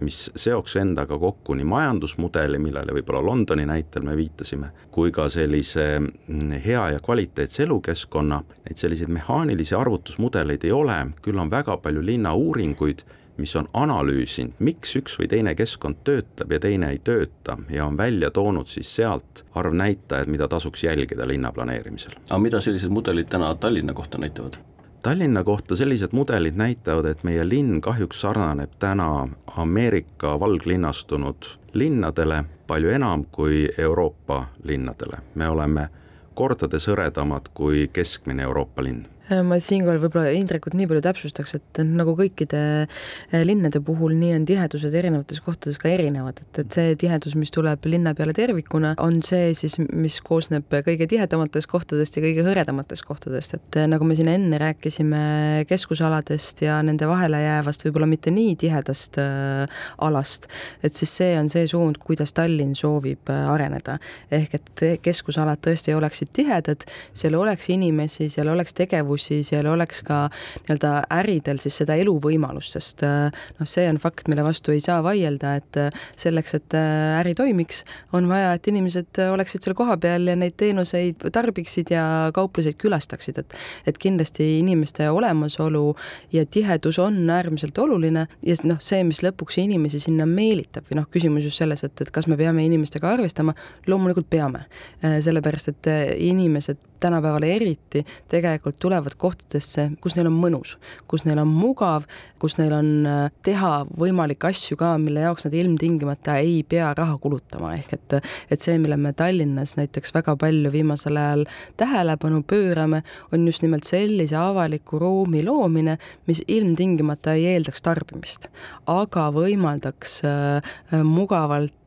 mis 0.00 0.30
seoks 0.36 0.76
endaga 0.80 1.18
kokku 1.18 1.54
nii 1.58 1.66
majandusmudeli, 1.68 2.58
millele 2.62 2.94
võib-olla 2.96 3.22
Londoni 3.26 3.66
näitel 3.68 4.04
me 4.06 4.16
viitasime, 4.18 4.72
kui 4.90 5.12
ka 5.14 5.28
sellise 5.32 5.86
mm, 6.00 6.58
hea 6.64 6.88
ja 6.96 7.00
kvaliteetse 7.04 7.64
elukeskkonna, 7.66 8.42
neid 8.66 8.80
selliseid 8.80 9.12
mehaanilisi 9.12 9.76
arvutusmudeleid 9.78 10.64
ei 10.66 10.74
ole, 10.74 10.98
küll 11.22 11.38
on 11.38 11.50
väga 11.52 11.76
palju 11.82 12.04
linnauuringuid, 12.04 13.04
mis 13.40 13.56
on 13.56 13.68
analüüsinud, 13.72 14.58
miks 14.60 14.92
üks 15.00 15.16
või 15.20 15.28
teine 15.32 15.54
keskkond 15.56 16.02
töötab 16.04 16.52
ja 16.52 16.60
teine 16.60 16.90
ei 16.92 16.98
tööta 17.04 17.56
ja 17.72 17.86
on 17.86 17.96
välja 17.96 18.30
toonud 18.34 18.68
siis 18.68 18.90
sealt 18.96 19.44
arvnäitajad, 19.56 20.28
mida 20.28 20.48
tasuks 20.48 20.84
jälgida 20.84 21.28
linna 21.28 21.52
planeerimisel. 21.52 22.18
aga 22.28 22.38
mida 22.42 22.60
sellised 22.60 22.92
mudelid 22.92 23.30
täna 23.32 23.54
Tallinna 23.54 23.94
kohta 23.96 24.18
näitavad? 24.18 24.60
Tallinna 25.02 25.44
kohta 25.44 25.76
sellised 25.76 26.08
mudelid 26.12 26.54
näitavad, 26.60 27.06
et 27.08 27.22
meie 27.24 27.48
linn 27.48 27.80
kahjuks 27.80 28.20
sarnaneb 28.20 28.74
täna 28.78 29.28
Ameerika 29.56 30.34
valglinnastunud 30.40 31.48
linnadele 31.72 32.44
palju 32.66 32.90
enam 32.90 33.24
kui 33.32 33.68
Euroopa 33.78 34.46
linnadele. 34.64 35.16
me 35.34 35.48
oleme 35.48 35.88
kordades 36.34 36.88
hõredamad 36.88 37.48
kui 37.54 37.88
keskmine 37.92 38.42
Euroopa 38.42 38.82
linn 38.82 39.06
ma 39.46 39.58
siinkohal 39.62 40.00
võib-olla 40.02 40.32
Indrekut 40.34 40.74
nii 40.76 40.88
palju 40.90 41.02
täpsustaks, 41.04 41.54
et 41.58 41.80
nagu 41.86 42.14
kõikide 42.18 42.60
äh, 42.86 43.42
linnade 43.46 43.80
puhul, 43.84 44.14
nii 44.18 44.34
on 44.38 44.46
tihedused 44.48 44.94
erinevates 44.94 45.42
kohtades 45.44 45.78
ka 45.80 45.90
erinevad, 45.92 46.40
et, 46.42 46.62
et 46.64 46.76
see 46.78 46.96
tihedus, 47.00 47.36
mis 47.38 47.52
tuleb 47.54 47.86
linna 47.90 48.12
peale 48.18 48.34
tervikuna, 48.36 48.94
on 49.02 49.20
see 49.26 49.52
siis, 49.58 49.78
mis 49.94 50.18
koosneb 50.26 50.66
kõige 50.86 51.06
tihedamatest 51.10 51.70
kohtadest 51.70 52.18
ja 52.18 52.24
kõige 52.24 52.44
hõredamatest 52.46 53.06
kohtadest, 53.06 53.56
et 53.58 53.80
äh, 53.80 53.88
nagu 53.90 54.06
me 54.08 54.18
siin 54.18 54.30
enne 54.32 54.60
rääkisime 54.60 55.22
keskusaladest 55.70 56.64
ja 56.66 56.80
nende 56.86 57.08
vahele 57.10 57.42
jäävast 57.44 57.86
võib-olla 57.86 58.10
mitte 58.10 58.34
nii 58.34 58.56
tihedast 58.60 59.20
äh, 59.22 59.80
alast, 60.02 60.50
et 60.82 60.96
siis 60.96 61.14
see 61.22 61.32
on 61.38 61.50
see 61.52 61.66
suund, 61.70 62.00
kuidas 62.02 62.34
Tallinn 62.36 62.74
soovib 62.78 63.30
äh, 63.30 63.46
areneda. 63.54 63.98
ehk 64.30 64.58
et 64.58 64.84
keskusalad 65.04 65.60
tõesti 65.62 65.94
oleksid 65.94 66.30
tihedad, 66.34 66.84
seal 67.16 67.36
oleks 67.38 67.68
inimesi, 67.72 68.28
seal 68.32 68.48
oleks 68.50 68.74
tegevusi, 68.76 69.19
tegevusi, 69.20 69.44
seal 69.44 69.66
oleks 69.66 70.02
ka 70.06 70.28
nii-öelda 70.64 70.92
äridel 71.12 71.60
siis 71.60 71.76
seda 71.80 71.96
eluvõimalust, 72.00 72.76
sest 72.76 73.04
äh, 73.04 73.30
noh, 73.58 73.68
see 73.68 73.86
on 73.88 73.98
fakt, 74.00 74.28
mille 74.28 74.42
vastu 74.44 74.72
ei 74.72 74.80
saa 74.80 75.02
vaielda, 75.02 75.54
et 75.60 75.76
äh, 75.76 75.90
selleks, 76.16 76.54
et 76.54 76.74
äh, 76.74 77.20
äri 77.20 77.34
toimiks, 77.34 77.84
on 78.12 78.28
vaja, 78.28 78.54
et 78.54 78.68
inimesed 78.68 79.20
oleksid 79.30 79.64
seal 79.64 79.76
kohapeal 79.78 80.28
ja 80.30 80.36
neid 80.36 80.56
teenuseid 80.60 81.20
tarbiksid 81.32 81.90
ja 81.90 82.30
kaupluseid 82.34 82.78
külastaksid, 82.80 83.38
et 83.38 83.56
et 83.86 83.98
kindlasti 83.98 84.58
inimeste 84.60 85.08
olemasolu 85.10 85.94
ja 86.32 86.44
tihedus 86.46 86.98
on 86.98 87.22
äärmiselt 87.30 87.78
oluline 87.78 88.26
ja 88.46 88.56
noh, 88.64 88.80
see, 88.80 89.02
mis 89.04 89.22
lõpuks 89.24 89.58
inimesi 89.60 90.00
sinna 90.00 90.26
meelitab 90.28 90.86
või 90.90 91.00
noh, 91.00 91.08
küsimus 91.10 91.46
just 91.48 91.60
selles, 91.60 91.84
et, 91.84 92.00
et 92.00 92.12
kas 92.14 92.28
me 92.30 92.38
peame 92.40 92.64
inimestega 92.66 93.10
arvestama, 93.10 93.54
loomulikult 93.86 94.28
peame. 94.30 94.66
sellepärast, 95.00 95.72
et 95.72 95.88
inimesed 96.20 96.78
tänapäeval 97.00 97.46
eriti 97.48 98.04
tegelikult 98.30 98.78
tulevad 98.80 99.16
kohtadesse, 99.16 99.90
kus 100.00 100.16
neil 100.16 100.28
on 100.30 100.36
mõnus, 100.40 100.76
kus 101.10 101.24
neil 101.26 101.40
on 101.42 101.50
mugav, 101.50 102.06
kus 102.42 102.58
neil 102.60 102.74
on 102.76 102.90
äh, 103.08 103.20
teha 103.46 103.72
võimalikke 103.88 104.50
asju 104.50 104.78
ka, 104.80 104.94
mille 105.02 105.24
jaoks 105.24 105.46
nad 105.48 105.56
ilmtingimata 105.60 106.36
ei 106.42 106.62
pea 106.68 106.92
raha 106.96 107.18
kulutama, 107.22 107.74
ehk 107.78 107.96
et 107.96 108.18
et 108.50 108.60
see, 108.62 108.78
mille 108.82 108.96
me 108.98 109.12
Tallinnas 109.16 109.76
näiteks 109.78 110.14
väga 110.14 110.34
palju 110.40 110.72
viimasel 110.72 111.18
ajal 111.20 111.44
tähelepanu 111.80 112.42
pöörame, 112.46 113.02
on 113.32 113.46
just 113.46 113.62
nimelt 113.62 113.86
sellise 113.88 114.36
avaliku 114.36 114.98
ruumi 114.98 115.44
loomine, 115.46 115.96
mis 116.26 116.42
ilmtingimata 116.48 117.36
ei 117.38 117.46
eeldaks 117.54 117.82
tarbimist, 117.86 118.48
aga 118.90 119.28
võimaldaks 119.34 120.20
äh, 120.26 120.74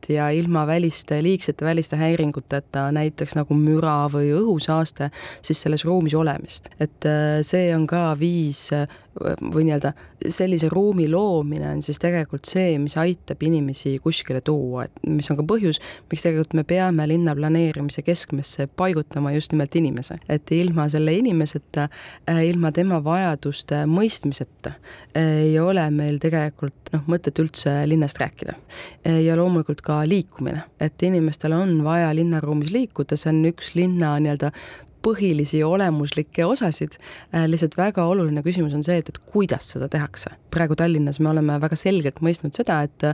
mugavalt 0.04 0.08
ja 0.08 0.30
ilma 0.30 0.66
väliste, 0.66 1.22
liigsete 1.22 1.64
väliste 1.64 1.96
häiringuteta, 1.96 2.90
näiteks 2.92 3.34
nagu 3.34 3.54
müra 3.54 4.08
või 4.10 4.32
õhusaaste, 4.34 5.10
siis 5.42 5.60
selles 5.62 5.84
ruumis 5.84 6.14
olemist. 6.14 6.68
et 6.78 7.04
äh, 7.06 7.42
see 7.42 7.74
on 7.74 7.86
ka 7.86 8.16
viis 8.18 8.72
äh, 8.72 8.86
või 9.22 9.66
nii-öelda 9.68 9.92
sellise 10.28 10.68
ruumi 10.72 11.06
loomine 11.10 11.68
on 11.70 11.82
siis 11.82 12.00
tegelikult 12.02 12.48
see, 12.50 12.78
mis 12.82 12.96
aitab 13.00 13.42
inimesi 13.46 13.96
kuskile 14.02 14.40
tuua, 14.44 14.86
et 14.88 15.04
mis 15.08 15.28
on 15.30 15.38
ka 15.38 15.46
põhjus, 15.48 15.80
miks 16.10 16.24
tegelikult 16.24 16.56
me 16.58 16.64
peame 16.68 17.06
linna 17.08 17.34
planeerimise 17.36 18.02
keskmesse 18.06 18.66
paigutama 18.76 19.34
just 19.36 19.52
nimelt 19.54 19.76
inimese. 19.76 20.18
et 20.28 20.52
ilma 20.52 20.88
selle 20.88 21.14
inimeseta, 21.14 21.88
äh, 22.30 22.42
ilma 22.48 22.72
tema 22.72 23.00
vajaduste 23.04 23.84
mõistmiseta 23.90 24.74
ei 25.14 25.58
ole 25.60 25.84
meil 25.90 26.18
tegelikult 26.18 26.92
noh, 26.94 27.04
mõtet 27.10 27.38
üldse 27.42 27.72
linnast 27.88 28.18
rääkida. 28.20 28.54
ja 29.04 29.36
loomulikult 29.36 29.82
ka 29.84 30.00
liikumine, 30.08 30.64
et 30.80 31.02
inimestel 31.02 31.52
on 31.52 31.76
vaja 31.84 32.14
linnaruumis 32.14 32.72
liikuda, 32.74 33.16
see 33.16 33.30
on 33.32 33.42
üks 33.50 33.74
linna 33.78 34.14
nii-öelda 34.22 34.50
põhilisi 35.04 35.62
olemuslikke 35.66 36.46
osasid. 36.48 36.98
Äh, 37.34 37.46
lihtsalt 37.50 37.76
väga 37.78 38.06
oluline 38.10 38.44
küsimus 38.46 38.74
on 38.76 38.84
see, 38.86 38.98
et, 39.02 39.10
et 39.12 39.20
kuidas 39.32 39.74
seda 39.74 39.88
tehakse. 39.92 40.34
praegu 40.54 40.76
Tallinnas 40.78 41.20
me 41.20 41.32
oleme 41.32 41.58
väga 41.60 41.76
selgelt 41.78 42.20
mõistnud 42.24 42.54
seda, 42.56 42.82
et, 42.86 43.08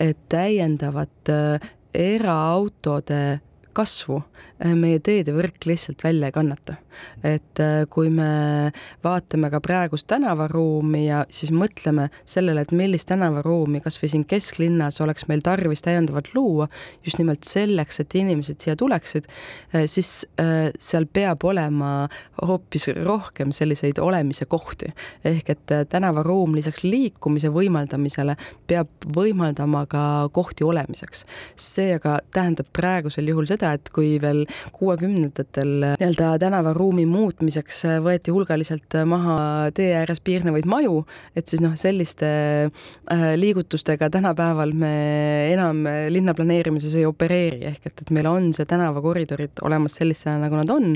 et 0.00 0.20
täiendavat 0.32 1.32
äh, 1.32 1.68
eraautode 1.94 3.40
kasvu 3.76 4.22
meie 4.58 4.98
teedevõrk 5.04 5.66
lihtsalt 5.68 6.02
välja 6.02 6.28
ei 6.28 6.34
kannata. 6.34 6.74
et 7.22 7.60
äh, 7.62 7.84
kui 7.90 8.08
me 8.10 8.72
vaatame 9.04 9.50
ka 9.52 9.60
praegust 9.62 10.08
tänavaruumi 10.10 11.04
ja 11.06 11.20
siis 11.30 11.52
mõtleme 11.54 12.08
sellele, 12.26 12.64
et 12.66 12.72
millist 12.74 13.06
tänavaruumi 13.08 13.78
kas 13.84 14.00
või 14.02 14.10
siin 14.10 14.24
kesklinnas 14.26 14.98
oleks 15.00 15.28
meil 15.30 15.44
tarvis 15.46 15.84
täiendavalt 15.86 16.32
luua, 16.34 16.66
just 17.06 17.20
nimelt 17.22 17.46
selleks, 17.46 18.00
et 18.02 18.16
inimesed 18.18 18.58
siia 18.58 18.74
tuleksid, 18.76 19.28
äh, 19.74 19.86
siis 19.86 20.26
seal 20.78 21.06
peab 21.06 21.44
olema 21.46 22.08
hoopis 22.42 22.88
rohkem 23.04 23.52
selliseid 23.54 23.98
olemise 24.02 24.48
kohti. 24.50 24.90
ehk 25.24 25.50
et 25.50 25.74
tänavaruum 25.88 26.54
lisaks 26.58 26.82
liikumise 26.82 27.48
võimaldamisele 27.54 28.34
peab 28.66 28.88
võimaldama 29.14 29.86
ka 29.86 30.28
kohti 30.32 30.64
olemiseks. 30.64 31.24
see 31.56 31.94
aga 31.94 32.18
tähendab 32.34 32.66
praegusel 32.72 33.28
juhul 33.28 33.46
seda, 33.46 33.72
et 33.72 33.90
kui 33.94 34.18
veel 34.20 34.47
kuuekümnendatel 34.76 35.72
nii-öelda 35.98 36.34
tänavaruumi 36.42 37.06
muutmiseks 37.08 37.82
võeti 38.04 38.34
hulgaliselt 38.34 38.98
maha 39.08 39.38
tee 39.74 39.92
ääres 39.98 40.22
piirnevaid 40.24 40.68
maju, 40.68 41.02
et 41.36 41.48
siis 41.50 41.62
noh, 41.64 41.74
selliste 41.78 42.28
liigutustega 43.38 44.10
tänapäeval 44.12 44.72
me 44.76 44.94
enam 45.52 45.84
linna 46.12 46.34
planeerimises 46.36 46.96
ei 46.98 47.06
opereeri, 47.08 47.62
ehk 47.72 47.90
et, 47.90 48.04
et 48.04 48.14
meil 48.14 48.28
on 48.30 48.50
see 48.56 48.68
tänavakoridorid 48.68 49.62
olemas 49.66 49.98
sellisena, 50.00 50.38
nagu 50.44 50.58
nad 50.60 50.72
on. 50.72 50.94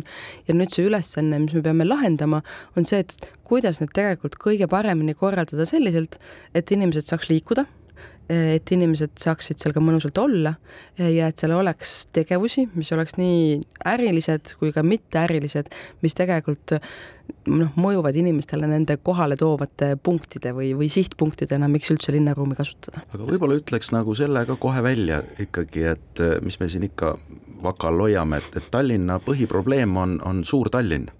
Ja 0.48 0.56
nüüd 0.56 0.72
see 0.74 0.86
ülesanne, 0.88 1.40
mis 1.44 1.54
me 1.56 1.64
peame 1.64 1.86
lahendama, 1.88 2.42
on 2.76 2.88
see, 2.88 3.02
et 3.04 3.30
kuidas 3.48 3.82
need 3.82 3.92
tegelikult 3.96 4.38
kõige 4.40 4.68
paremini 4.70 5.14
korraldada 5.18 5.66
selliselt, 5.68 6.18
et 6.56 6.70
inimesed 6.74 7.08
saaks 7.08 7.30
liikuda 7.32 7.66
et 8.30 8.70
inimesed 8.72 9.16
saaksid 9.18 9.60
seal 9.60 9.74
ka 9.74 9.80
mõnusalt 9.82 10.18
olla 10.22 10.54
ja 10.98 11.28
et 11.28 11.40
seal 11.40 11.54
oleks 11.56 11.94
tegevusi, 12.14 12.68
mis 12.74 12.92
oleks 12.94 13.16
nii 13.18 13.58
ärilised 13.92 14.54
kui 14.60 14.72
ka 14.72 14.84
mitteärilised, 14.86 15.72
mis 16.04 16.16
tegelikult 16.16 16.76
noh, 17.50 17.72
mõjuvad 17.76 18.16
inimestele 18.22 18.68
nende 18.70 18.96
kohale 19.02 19.36
toovate 19.40 19.94
punktide 20.02 20.54
või, 20.56 20.70
või 20.78 20.88
sihtpunktidena, 20.92 21.68
miks 21.72 21.90
üldse 21.94 22.14
linnaruumi 22.14 22.56
kasutada. 22.58 23.04
aga 23.12 23.26
võib-olla 23.26 23.58
ütleks 23.60 23.92
nagu 23.94 24.14
selle 24.18 24.44
ka 24.48 24.56
kohe 24.60 24.84
välja 24.84 25.22
ikkagi, 25.42 25.88
et 25.96 26.22
mis 26.44 26.60
me 26.60 26.70
siin 26.72 26.86
ikka 26.88 27.16
vakal 27.62 28.00
hoiame, 28.06 28.42
et, 28.42 28.56
et 28.62 28.70
Tallinna 28.70 29.18
põhiprobleem 29.22 29.96
on, 29.96 30.16
on 30.26 30.44
Suur-Tallinn 30.46 31.10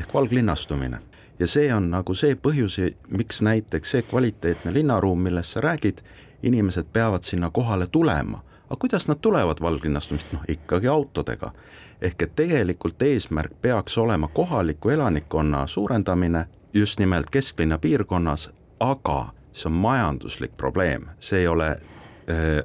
ehk 0.00 0.12
valglinnastumine 0.14 1.00
ja 1.40 1.48
see 1.48 1.70
on 1.74 1.88
nagu 1.92 2.14
see 2.16 2.36
põhjus, 2.36 2.78
miks 3.16 3.40
näiteks 3.44 3.96
see 3.96 4.04
kvaliteetne 4.08 4.74
linnaruum, 4.76 5.22
millest 5.24 5.56
sa 5.56 5.64
räägid, 5.64 6.02
inimesed 6.42 6.86
peavad 6.92 7.22
sinna 7.22 7.50
kohale 7.50 7.86
tulema. 7.86 8.42
aga 8.70 8.76
kuidas 8.78 9.08
nad 9.08 9.16
tulevad 9.20 9.56
valglinnastumist, 9.60 10.32
noh 10.32 10.42
ikkagi 10.48 10.86
autodega. 10.86 11.52
ehk 12.00 12.22
et 12.22 12.34
tegelikult 12.36 13.02
eesmärk 13.02 13.52
peaks 13.62 13.98
olema 13.98 14.28
kohaliku 14.28 14.88
elanikkonna 14.88 15.66
suurendamine 15.66 16.46
just 16.74 16.98
nimelt 16.98 17.30
kesklinna 17.30 17.78
piirkonnas, 17.78 18.50
aga 18.80 19.32
see 19.52 19.68
on 19.68 19.72
majanduslik 19.72 20.56
probleem, 20.56 21.06
see 21.20 21.40
ei 21.40 21.46
ole 21.46 21.68
äh, 21.70 21.78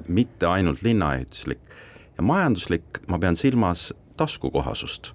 mitte 0.08 0.46
ainult 0.46 0.82
linnaehituslik. 0.82 1.58
ja 2.16 2.22
majanduslik, 2.22 2.84
ma 3.08 3.18
pean 3.18 3.36
silmas 3.36 3.94
taskukohasust. 4.16 5.12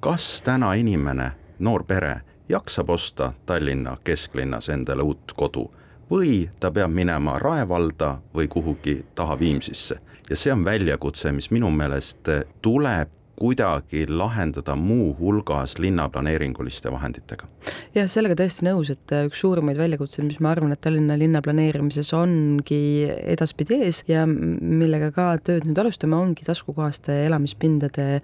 kas 0.00 0.42
täna 0.42 0.74
inimene, 0.74 1.32
noor 1.58 1.84
pere, 1.84 2.20
jaksab 2.48 2.90
osta 2.90 3.32
Tallinna 3.46 3.96
kesklinnas 4.04 4.68
endale 4.68 5.02
uut 5.02 5.32
kodu 5.36 5.70
või 6.14 6.44
ta 6.60 6.70
peab 6.70 6.94
minema 6.94 7.38
Rae 7.42 7.66
valda 7.68 8.18
või 8.34 8.48
kuhugi 8.48 9.00
taha 9.14 9.38
Viimsisse. 9.38 9.98
ja 10.30 10.36
see 10.36 10.52
on 10.52 10.64
väljakutse, 10.64 11.32
mis 11.32 11.50
minu 11.50 11.70
meelest 11.70 12.30
tuleb 12.62 13.10
kuidagi 13.34 14.06
lahendada 14.08 14.76
muuhulgas 14.76 15.78
linnaplaneeringuliste 15.78 16.92
vahenditega. 16.92 17.46
jah, 17.94 18.08
sellega 18.10 18.36
täiesti 18.38 18.66
nõus, 18.66 18.92
et 18.94 19.14
üks 19.26 19.42
suurimaid 19.42 19.78
väljakutseid, 19.78 20.26
mis 20.28 20.38
ma 20.40 20.52
arvan, 20.54 20.72
et 20.72 20.80
Tallinna 20.84 21.18
linna 21.18 21.42
planeerimises 21.42 22.12
ongi 22.14 23.08
edaspidi 23.34 23.80
ees 23.86 24.04
ja 24.08 24.26
millega 24.26 25.10
ka 25.14 25.32
tööd 25.42 25.66
nüüd 25.66 25.82
alustame, 25.82 26.16
ongi 26.16 26.46
taskukohaste 26.46 27.24
elamispindade 27.26 28.22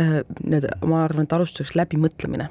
Äh, 0.00 0.18
nii-öelda 0.44 0.74
ma 0.84 0.98
arvan, 1.06 1.24
et 1.24 1.32
alustuseks 1.32 1.72
läbimõtlemine, 1.78 2.50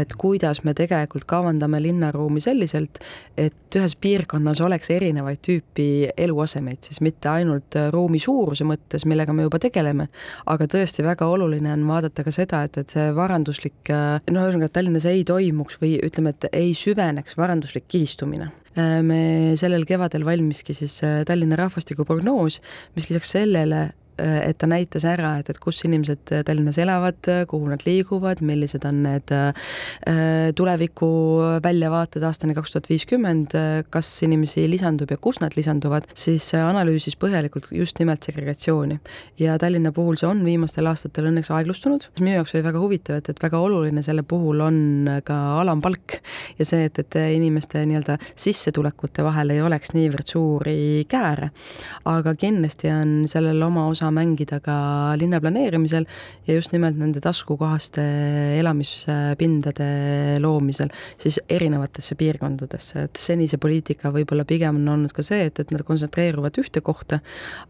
et 0.00 0.14
kuidas 0.16 0.62
me 0.64 0.72
tegelikult 0.76 1.26
kavandame 1.28 1.76
linnaruumi 1.84 2.40
selliselt, 2.40 3.02
et 3.36 3.76
ühes 3.76 3.92
piirkonnas 4.00 4.62
oleks 4.64 4.88
erinevaid 4.94 5.42
tüüpi 5.44 6.06
eluasemeid, 6.24 6.80
siis 6.88 7.02
mitte 7.04 7.28
ainult 7.28 7.76
äh, 7.76 7.90
ruumi 7.92 8.16
suuruse 8.22 8.64
mõttes, 8.64 9.04
millega 9.04 9.34
me 9.36 9.44
juba 9.44 9.60
tegeleme, 9.60 10.06
aga 10.48 10.70
tõesti 10.72 11.04
väga 11.04 11.28
oluline 11.34 11.74
on 11.74 11.84
vaadata 11.90 12.24
ka 12.24 12.32
seda, 12.32 12.62
et, 12.64 12.80
et 12.80 12.96
see 12.96 13.10
varanduslik, 13.18 13.76
äh, 13.92 14.16
no 14.32 14.46
ühesõnaga, 14.46 14.70
et 14.70 14.76
Tallinnas 14.80 15.08
ei 15.12 15.20
toimuks 15.28 15.76
või 15.84 15.98
ütleme, 16.00 16.32
et 16.32 16.48
ei 16.56 16.72
süveneks 16.72 17.36
varanduslik 17.36 17.90
kihistumine. 17.92 18.48
Me 18.76 19.20
sellel 19.56 19.86
kevadel 19.88 20.24
valmiski 20.24 20.74
siis 20.76 20.98
Tallinna 21.28 21.56
rahvastikuprognoos, 21.56 22.58
mis 22.96 23.06
lisaks 23.08 23.30
sellele 23.32 23.86
et 24.18 24.56
ta 24.58 24.68
näitas 24.70 25.04
ära, 25.08 25.36
et, 25.40 25.50
et 25.52 25.58
kus 25.60 25.82
inimesed 25.84 26.32
äh, 26.32 26.42
Tallinnas 26.46 26.78
elavad, 26.80 27.18
kuhu 27.50 27.68
nad 27.68 27.82
liiguvad, 27.86 28.40
millised 28.46 28.84
on 28.88 29.02
need 29.04 29.32
äh, 29.34 29.52
tuleviku 30.56 31.08
väljavaated 31.64 32.24
aastani 32.26 32.56
kaks 32.56 32.72
tuhat 32.72 32.88
viiskümmend, 32.90 33.54
kas 33.92 34.10
inimesi 34.24 34.64
lisandub 34.70 35.10
ja 35.12 35.18
kus 35.20 35.40
nad 35.42 35.56
lisanduvad, 35.56 36.08
siis 36.16 36.48
analüüsis 36.56 37.16
põhjalikult 37.20 37.68
just 37.76 38.00
nimelt 38.00 38.24
segregatsiooni. 38.26 38.98
ja 39.38 39.58
Tallinna 39.60 39.92
puhul 39.92 40.16
see 40.16 40.28
on 40.28 40.42
viimastel 40.44 40.88
aastatel 40.88 41.30
õnneks 41.30 41.52
aeglustunud, 41.54 42.08
mis 42.14 42.24
minu 42.24 42.38
jaoks 42.38 42.54
oli 42.56 42.64
väga 42.66 42.82
huvitav, 42.82 43.20
et, 43.20 43.30
et 43.32 43.42
väga 43.42 43.60
oluline 43.60 44.02
selle 44.06 44.24
puhul 44.26 44.64
on 44.64 44.78
ka 45.26 45.36
alampalk 45.60 46.18
ja 46.58 46.68
see, 46.68 46.86
et, 46.88 46.98
et 47.02 47.18
inimeste 47.36 47.82
nii-öelda 47.84 48.18
sissetulekute 48.32 49.24
vahel 49.26 49.52
ei 49.54 49.62
oleks 49.64 49.92
niivõrd 49.96 50.30
suuri 50.30 51.04
kääre. 51.08 51.50
aga 52.04 52.34
kindlasti 52.38 52.90
on 52.92 53.14
sellel 53.30 53.62
oma 53.66 53.86
osa 53.90 54.05
osa 54.06 54.12
mängida 54.14 54.60
ka 54.62 55.16
linna 55.18 55.40
planeerimisel 55.40 56.06
ja 56.46 56.54
just 56.54 56.72
nimelt 56.72 56.96
nende 56.98 57.20
taskukohaste 57.20 58.02
elamispindade 58.60 60.38
loomisel 60.42 60.90
siis 61.18 61.40
erinevatesse 61.48 62.14
piirkondadesse, 62.18 63.06
et 63.06 63.18
seni 63.20 63.48
see 63.50 63.58
poliitika 63.58 64.12
võib-olla 64.14 64.46
pigem 64.46 64.78
on 64.80 64.92
olnud 64.94 65.14
ka 65.14 65.24
see, 65.26 65.48
et, 65.48 65.58
et 65.58 65.72
nad 65.74 65.82
kontsentreeruvad 65.86 66.58
ühte 66.62 66.82
kohta, 66.84 67.20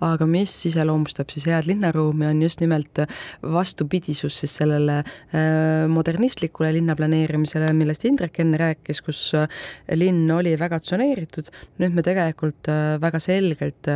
aga 0.04 0.26
mis 0.28 0.52
iseloomustab 0.68 1.32
siis 1.32 1.46
head 1.48 1.68
linnaruumi, 1.70 2.26
on 2.28 2.42
just 2.44 2.60
nimelt 2.60 3.04
vastupidisus 3.42 4.42
siis 4.42 4.58
sellele 4.60 4.98
äh, 5.00 5.86
modernistlikule 5.88 6.72
linnaplaneerimisele, 6.76 7.72
millest 7.76 8.04
Indrek 8.08 8.42
enne 8.44 8.60
rääkis, 8.60 9.02
kus 9.06 9.22
äh, 9.38 9.48
linn 9.96 10.28
oli 10.34 10.56
väga 10.58 10.80
tsoneeritud, 10.84 11.50
nüüd 11.82 11.96
me 11.96 12.04
tegelikult 12.06 12.70
äh, 12.72 12.96
väga 13.00 13.20
selgelt 13.22 13.88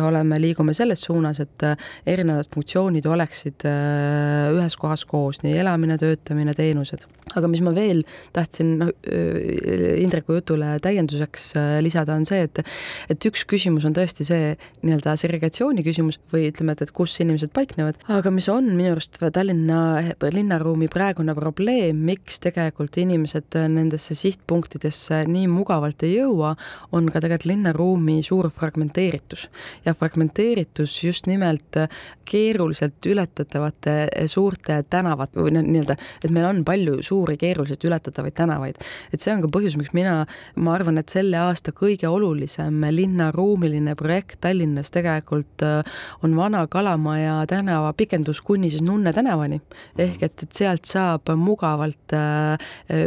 oleme, 0.00 0.38
liigume 0.40 0.72
selles 0.76 1.02
suunas, 1.04 1.40
et 1.42 1.59
et 1.60 1.66
äh, 1.68 1.76
erinevad 2.14 2.48
funktsioonid 2.52 3.06
oleksid 3.06 3.64
äh, 3.68 4.50
ühes 4.54 4.76
kohas 4.80 5.04
koos, 5.08 5.40
nii 5.44 5.58
elamine, 5.60 5.98
töötamine, 6.00 6.54
teenused. 6.56 7.06
aga 7.30 7.46
mis 7.46 7.60
ma 7.62 7.70
veel 7.70 8.02
tahtsin 8.34 8.72
noh, 8.80 8.90
äh, 9.06 10.00
Indreku 10.00 10.34
jutule 10.38 10.78
täienduseks 10.82 11.52
lisada, 11.84 12.16
on 12.16 12.26
see, 12.26 12.42
et 12.48 12.62
et 13.10 13.26
üks 13.28 13.44
küsimus 13.48 13.84
on 13.86 13.94
tõesti 13.96 14.26
see 14.26 14.54
nii-öelda 14.82 15.16
segregatsiooni 15.20 15.84
küsimus 15.86 16.18
või 16.32 16.48
ütleme, 16.50 16.74
et, 16.74 16.82
et 16.86 16.94
kus 16.94 17.14
inimesed 17.22 17.52
paiknevad, 17.54 18.00
aga 18.10 18.32
mis 18.34 18.48
on 18.50 18.72
minu 18.74 18.94
arust 18.94 19.18
Tallinna 19.20 20.00
linnaruumi 20.20 20.88
praegune 20.90 21.34
probleem, 21.36 22.00
miks 22.08 22.40
tegelikult 22.42 22.96
inimesed 23.00 23.56
nendesse 23.70 24.16
sihtpunktidesse 24.18 25.22
nii 25.30 25.46
mugavalt 25.50 26.02
ei 26.06 26.16
jõua, 26.16 26.54
on 26.96 27.10
ka 27.10 27.22
tegelikult 27.22 27.50
linnaruumi 27.50 28.18
suur 28.26 28.50
fragmenteeritus 28.54 29.48
ja 29.86 29.94
fragmenteeritus 29.96 30.96
just 31.04 31.28
nimelt 31.30 31.49
nimelt 31.50 31.76
äh, 31.76 31.88
keeruliselt 32.24 33.06
ületatavate 33.06 34.08
äh, 34.08 34.26
suurte 34.26 34.82
tänavate 34.90 35.40
või 35.40 35.54
nii-öelda, 35.56 35.96
et 36.24 36.30
meil 36.30 36.46
on 36.46 36.62
palju 36.64 37.00
suuri 37.02 37.36
keeruliselt 37.40 37.84
ületatavaid 37.84 38.34
tänavaid. 38.34 38.76
et 39.12 39.20
see 39.20 39.32
on 39.34 39.42
ka 39.42 39.48
põhjus, 39.48 39.76
miks 39.76 39.92
mina, 39.92 40.26
ma 40.56 40.74
arvan, 40.74 40.98
et 40.98 41.08
selle 41.08 41.38
aasta 41.38 41.72
kõige 41.72 42.08
olulisem 42.08 42.84
linnaruumiline 42.90 43.96
projekt 43.96 44.40
Tallinnas 44.40 44.90
tegelikult 44.90 45.62
äh, 45.62 45.82
on 46.22 46.36
Vana 46.36 46.66
Kalamaja 46.66 47.44
tänava 47.48 47.92
pikendus 47.92 48.40
kuni 48.40 48.70
siis 48.70 48.82
Nunne 48.82 49.12
tänavani. 49.12 49.60
ehk 49.98 50.22
et, 50.22 50.42
et 50.42 50.52
sealt 50.52 50.84
saab 50.84 51.28
mugavalt 51.36 52.14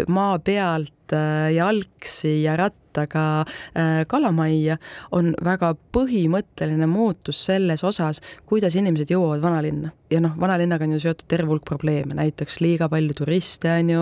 maa 0.08 0.39
pealt 0.39 1.13
jalgsi 1.53 2.43
ja 2.43 2.56
rattaga 2.58 2.83
rattaga 2.93 3.45
äh, 3.75 4.06
kalamajja, 4.08 4.77
on 5.12 5.34
väga 5.43 5.73
põhimõtteline 5.93 6.88
muutus 6.88 7.43
selles 7.45 7.84
osas, 7.84 8.21
kuidas 8.45 8.75
inimesed 8.75 9.12
jõuavad 9.12 9.41
vanalinna. 9.41 9.91
ja 10.13 10.19
noh, 10.21 10.36
vanalinnaga 10.38 10.86
on 10.86 10.91
ju 10.93 10.99
seotud 11.01 11.25
terve 11.27 11.49
hulk 11.49 11.63
probleeme, 11.65 12.13
näiteks 12.13 12.60
liiga 12.62 12.86
palju 12.89 13.15
turiste, 13.17 13.71
on 13.79 13.89
ju, 13.89 14.01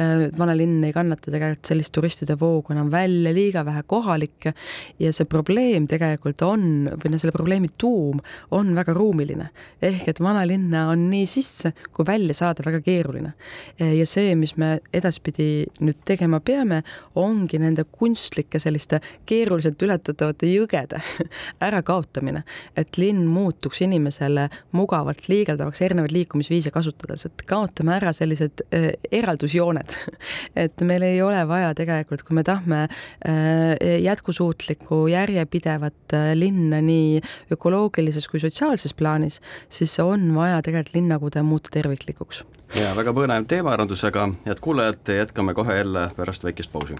äh, 0.00 0.30
vanalinn 0.38 0.84
ei 0.84 0.92
kannata 0.92 1.30
tegelikult 1.30 1.68
sellist 1.68 1.92
turistide 1.92 2.36
voogu 2.40 2.72
enam 2.72 2.88
välja, 2.90 3.32
liiga 3.34 3.64
vähe 3.64 3.82
kohalikke 3.86 4.54
ja 4.98 5.12
see 5.12 5.28
probleem 5.28 5.86
tegelikult 5.86 6.40
on, 6.42 6.88
või 7.02 7.12
noh, 7.12 7.20
selle 7.20 7.36
probleemi 7.36 7.68
tuum 7.76 8.22
on 8.56 8.72
väga 8.74 8.94
ruumiline. 8.96 9.50
ehk 9.82 10.08
et 10.08 10.20
vanalinna 10.20 10.88
on 10.88 11.10
nii 11.10 11.26
sisse 11.26 11.74
kui 11.92 12.06
välja 12.06 12.34
saada 12.34 12.64
väga 12.64 12.80
keeruline. 12.80 13.32
ja 13.78 14.06
see, 14.06 14.34
mis 14.34 14.56
me 14.56 14.80
edaspidi 14.92 15.66
nüüd 15.80 16.00
tegema 16.04 16.40
peame, 16.40 16.82
ongi 17.14 17.58
nende 17.58 17.84
kunst 17.84 18.29
kunstlike 18.30 18.58
selliste 18.58 19.00
keeruliselt 19.26 19.82
ületatavate 19.82 20.46
jõgede 20.46 21.00
ärakaotamine, 21.66 22.42
et 22.76 22.96
linn 22.98 23.26
muutuks 23.26 23.82
inimesele 23.82 24.48
mugavalt 24.72 25.28
liigeldavaks, 25.28 25.82
erinevaid 25.82 26.12
liikumisviise 26.14 26.70
kasutades, 26.70 27.26
et 27.26 27.42
kaotame 27.46 27.96
ära 27.96 28.12
sellised 28.12 28.62
äh, 28.74 28.92
eraldusjooned. 29.10 29.96
et 30.64 30.80
meil 30.86 31.02
ei 31.02 31.20
ole 31.22 31.42
vaja 31.48 31.74
tegelikult, 31.74 32.22
kui 32.22 32.38
me 32.38 32.44
tahame 32.46 32.86
äh, 32.86 34.00
jätkusuutlikku 34.02 35.06
järjepidevat 35.10 36.14
äh, 36.14 36.32
linna 36.34 36.80
nii 36.80 37.20
ökoloogilises 37.52 38.28
kui 38.28 38.40
sotsiaalses 38.40 38.94
plaanis, 38.94 39.40
siis 39.68 39.98
on 40.00 40.30
vaja 40.34 40.62
tegelikult 40.62 40.94
linnakude 40.94 41.42
muuta 41.42 41.70
terviklikuks 41.72 42.44
ja 42.78 42.92
väga 42.94 43.12
põnev 43.14 43.48
teemaarendus, 43.50 44.04
aga 44.06 44.28
head 44.46 44.62
kuulajad, 44.62 45.02
jätkame 45.18 45.54
kohe 45.58 45.80
jälle 45.82 46.10
pärast 46.16 46.46
väikest 46.46 46.72
pausi 46.72 46.98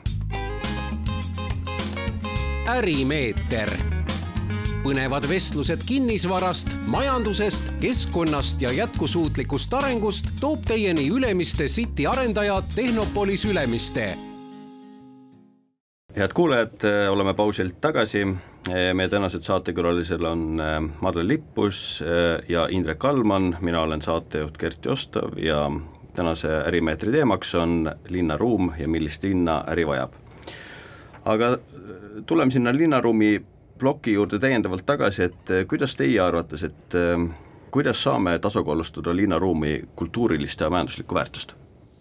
ärimeeter. 2.71 3.71
põnevad 4.81 5.27
vestlused 5.29 5.83
kinnisvarast, 5.87 6.73
majandusest, 6.87 7.73
keskkonnast 7.81 8.63
ja 8.63 8.73
jätkusuutlikust 8.73 9.75
arengust 9.75 10.31
toob 10.41 10.65
teieni 10.65 11.09
Ülemiste 11.09 11.67
City 11.69 12.07
arendaja 12.07 12.63
Tehnopolis 12.75 13.45
Ülemiste 13.45 14.17
head 16.17 16.33
kuulajad, 16.35 16.85
oleme 17.11 17.35
pausilt 17.35 17.81
tagasi. 17.81 18.27
meie 18.95 19.09
tänased 19.09 19.41
saatekülalised 19.41 20.21
on 20.21 20.61
äh, 20.61 20.83
Madle 21.01 21.29
Lippus 21.29 22.03
äh, 22.03 22.45
ja 22.49 22.67
Indrek 22.71 23.05
Allmann, 23.05 23.57
mina 23.61 23.81
olen 23.81 24.03
saatejuht 24.03 24.59
Gert 24.59 24.85
Jostov 24.85 25.39
ja 25.39 25.71
tänase 26.15 26.49
ärimeetri 26.67 27.13
teemaks 27.13 27.55
on 27.55 27.93
linnaruum 28.09 28.73
ja 28.79 28.89
millist 28.89 29.23
linna 29.25 29.65
äri 29.69 29.87
vajab 29.87 30.13
aga 31.25 31.53
äh, 31.53 31.61
tuleme 32.27 32.51
sinna 32.51 32.73
linnaruumi 32.73 33.43
ploki 33.79 34.13
juurde 34.13 34.39
täiendavalt 34.39 34.87
tagasi, 34.87 35.23
et 35.23 35.51
äh, 35.51 35.67
kuidas 35.69 35.97
teie 35.97 36.21
arvates, 36.21 36.65
et 36.65 36.95
äh, 36.95 37.31
kuidas 37.71 38.03
saame 38.03 38.39
tasakaalustada 38.39 39.17
linnaruumi 39.17 39.81
kultuurilist 39.97 40.61
ja 40.61 40.71
majanduslikku 40.71 41.15
väärtust? 41.15 41.55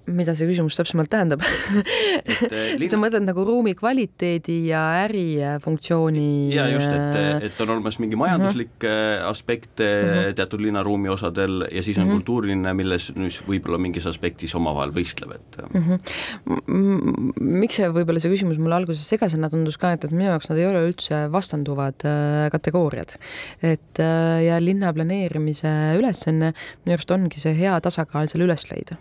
Mida 0.10 0.36
see 0.38 0.48
küsimus 0.50 0.78
täpsemalt 0.80 1.10
tähendab 1.12 1.44
äh, 1.44 2.76
linn... 2.80 2.90
sa 2.94 3.00
mõtled 3.02 3.26
nagu 3.28 3.46
ruumi 3.48 3.76
kvaliteedi 3.78 4.58
ja 4.70 4.84
ärifunktsiooni 5.06 6.54
ja 6.56 6.68
just, 6.74 6.90
et, 6.90 7.50
et 7.50 7.62
on 7.64 7.76
olemas 7.76 8.00
mingi 8.02 8.20
majanduslik 8.20 8.76
mm 8.82 8.90
-hmm. 8.90 9.30
aspekt 9.30 9.80
mm 9.80 10.10
-hmm. 10.10 10.34
teatud 10.36 10.62
linnaruumi 10.62 11.10
osadel 11.10 11.68
ja 11.72 11.84
siis 11.84 11.98
on 11.98 12.04
mm 12.04 12.10
-hmm. 12.10 12.14
kultuuriline, 12.14 12.74
milles 12.74 13.12
nüüd 13.16 13.40
võib-olla 13.48 13.78
mingis 13.78 14.08
aspektis 14.08 14.56
omavahel 14.56 14.92
võistleb, 14.92 15.36
et 15.36 15.58
mm. 15.74 15.84
-hmm. 15.84 17.34
miks 17.40 17.76
see, 17.76 17.90
võib-olla 17.90 18.20
see 18.20 18.32
küsimus 18.32 18.58
mulle 18.58 18.76
alguses 18.76 19.08
segasena 19.10 19.50
tundus 19.50 19.78
ka, 19.78 19.92
et, 19.92 20.04
et 20.04 20.12
minu 20.12 20.30
jaoks 20.30 20.50
nad 20.50 20.58
ei 20.58 20.68
ole 20.68 20.84
üldse 20.90 21.32
vastanduvad 21.32 22.06
äh, 22.06 22.50
kategooriad. 22.52 23.16
et 23.62 24.00
äh, 24.00 24.44
ja 24.46 24.60
linna 24.62 24.94
planeerimise 24.94 25.72
ülesanne 26.00 26.54
minu 26.86 26.94
arust 26.94 27.12
ongi 27.12 27.40
see 27.40 27.54
hea 27.58 27.80
tasakaal 27.82 28.28
seal 28.28 28.46
üles 28.48 28.66
leida. 28.72 28.98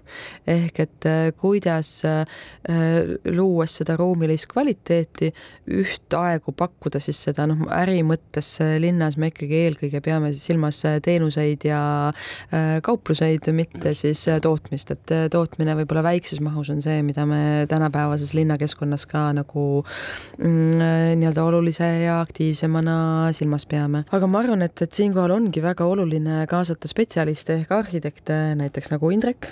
ehk 0.46 0.80
et 0.80 0.97
äh, 1.06 1.30
kuidas 1.38 2.02
luues 3.28 3.74
seda 3.80 3.94
ruumilist 3.98 4.48
kvaliteeti, 4.50 5.30
ühtaegu 5.78 6.52
pakkuda 6.56 7.00
siis 7.02 7.20
seda 7.28 7.46
noh, 7.48 7.62
äri 7.74 8.00
mõttes 8.06 8.50
linnas 8.80 9.16
me 9.20 9.30
ikkagi 9.32 9.62
eelkõige 9.66 10.00
peame 10.04 10.30
silmas 10.36 10.80
teenuseid 11.04 11.64
ja 11.68 11.80
kaupluseid, 12.84 13.48
mitte 13.56 13.94
siis 13.98 14.24
tootmist, 14.44 14.92
et 14.94 15.14
tootmine 15.32 15.76
võib-olla 15.80 16.04
väikses 16.10 16.42
mahus 16.44 16.70
on 16.72 16.82
see, 16.84 17.00
mida 17.06 17.24
me 17.28 17.66
tänapäevases 17.70 18.34
linnakeskkonnas 18.36 19.06
ka 19.10 19.28
nagu 19.36 19.64
mm, 20.38 21.18
nii-öelda 21.20 21.44
olulise 21.44 21.88
ja 22.04 22.18
aktiivsemana 22.20 23.32
silmas 23.36 23.66
peame. 23.68 24.04
aga 24.12 24.30
ma 24.30 24.42
arvan, 24.42 24.62
et, 24.66 24.82
et 24.82 24.92
siinkohal 24.92 25.34
ongi 25.36 25.62
väga 25.64 25.86
oluline 25.88 26.44
kaasata 26.50 26.90
spetsialiste 26.90 27.60
ehk 27.62 27.74
arhitekte, 27.74 28.38
näiteks 28.58 28.92
nagu 28.92 29.10
Indrek, 29.14 29.50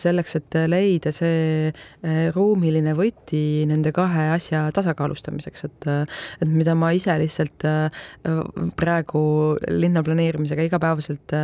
selleks, 0.00 0.38
et 0.40 0.57
leida 0.68 1.12
see 1.14 1.70
ruumiline 2.34 2.94
võti 2.98 3.64
nende 3.68 3.92
kahe 3.94 4.28
asja 4.34 4.66
tasakaalustamiseks, 4.74 5.64
et 5.68 5.88
et 5.88 6.48
mida 6.48 6.74
ma 6.78 6.90
ise 6.96 7.14
lihtsalt 7.20 7.64
praegu 8.78 9.22
linna 9.68 10.02
planeerimisega 10.06 10.66
igapäevaselt 10.68 11.34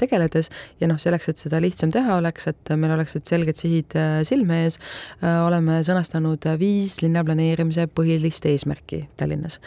tegeledes 0.00 0.50
ja 0.80 0.88
noh, 0.90 0.98
selleks, 1.00 1.30
et 1.30 1.42
seda 1.42 1.60
lihtsam 1.62 1.92
teha 1.94 2.18
oleks, 2.20 2.48
et 2.50 2.74
meil 2.78 2.94
oleksid 2.96 3.26
selged 3.28 3.58
sihid 3.58 3.96
silme 4.28 4.62
ees, 4.64 4.78
oleme 5.22 5.80
sõnastanud 5.86 6.46
viis 6.60 6.98
linnaplaneerimise 7.04 7.86
põhilist 7.94 8.46
eesmärki 8.50 9.04
Tallinnas. 9.16 9.60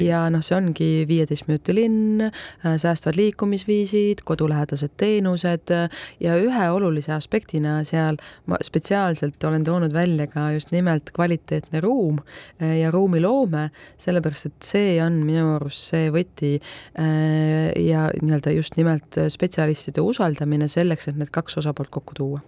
ja 0.00 0.26
noh, 0.32 0.44
see 0.44 0.56
ongi 0.56 0.90
viieteist 1.08 1.48
minuti 1.50 1.74
linn, 1.76 2.26
säästvad 2.62 3.18
liikumisviisid, 3.18 4.22
kodulähedased 4.26 4.94
teenused 4.96 5.72
ja 6.20 6.36
ühe 6.40 6.70
olulise 6.70 7.12
aspektina 7.16 7.78
seal 7.84 8.05
ma 8.46 8.58
spetsiaalselt 8.64 9.44
olen 9.48 9.64
toonud 9.66 9.94
välja 9.94 10.28
ka 10.30 10.50
just 10.54 10.72
nimelt 10.74 11.10
kvaliteetne 11.16 11.80
ruum 11.84 12.20
ja 12.60 12.90
ruumiloome, 12.94 13.68
sellepärast 14.00 14.50
et 14.50 14.68
see 14.70 14.96
on 15.04 15.20
minu 15.26 15.56
arust 15.56 15.92
see 15.92 16.10
võti 16.14 16.56
ja 16.96 18.08
nii-öelda 18.22 18.54
just 18.56 18.76
nimelt 18.80 19.18
spetsialistide 19.32 20.04
usaldamine 20.04 20.68
selleks, 20.70 21.10
et 21.10 21.18
need 21.20 21.32
kaks 21.34 21.58
osapoolt 21.62 21.92
kokku 21.92 22.16
tuua 22.16 22.42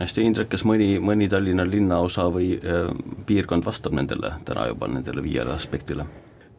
hästi, 0.00 0.24
Indrek, 0.26 0.50
kas 0.52 0.64
mõni, 0.66 0.96
mõni 1.02 1.28
Tallinna 1.30 1.66
linnaosa 1.68 2.28
või 2.32 2.54
äh, 2.58 2.88
piirkond 3.26 3.66
vastab 3.66 3.96
nendele 3.96 4.34
täna 4.48 4.68
juba 4.72 4.90
nendele 4.90 5.24
viiele 5.24 5.54
aspektile? 5.56 6.08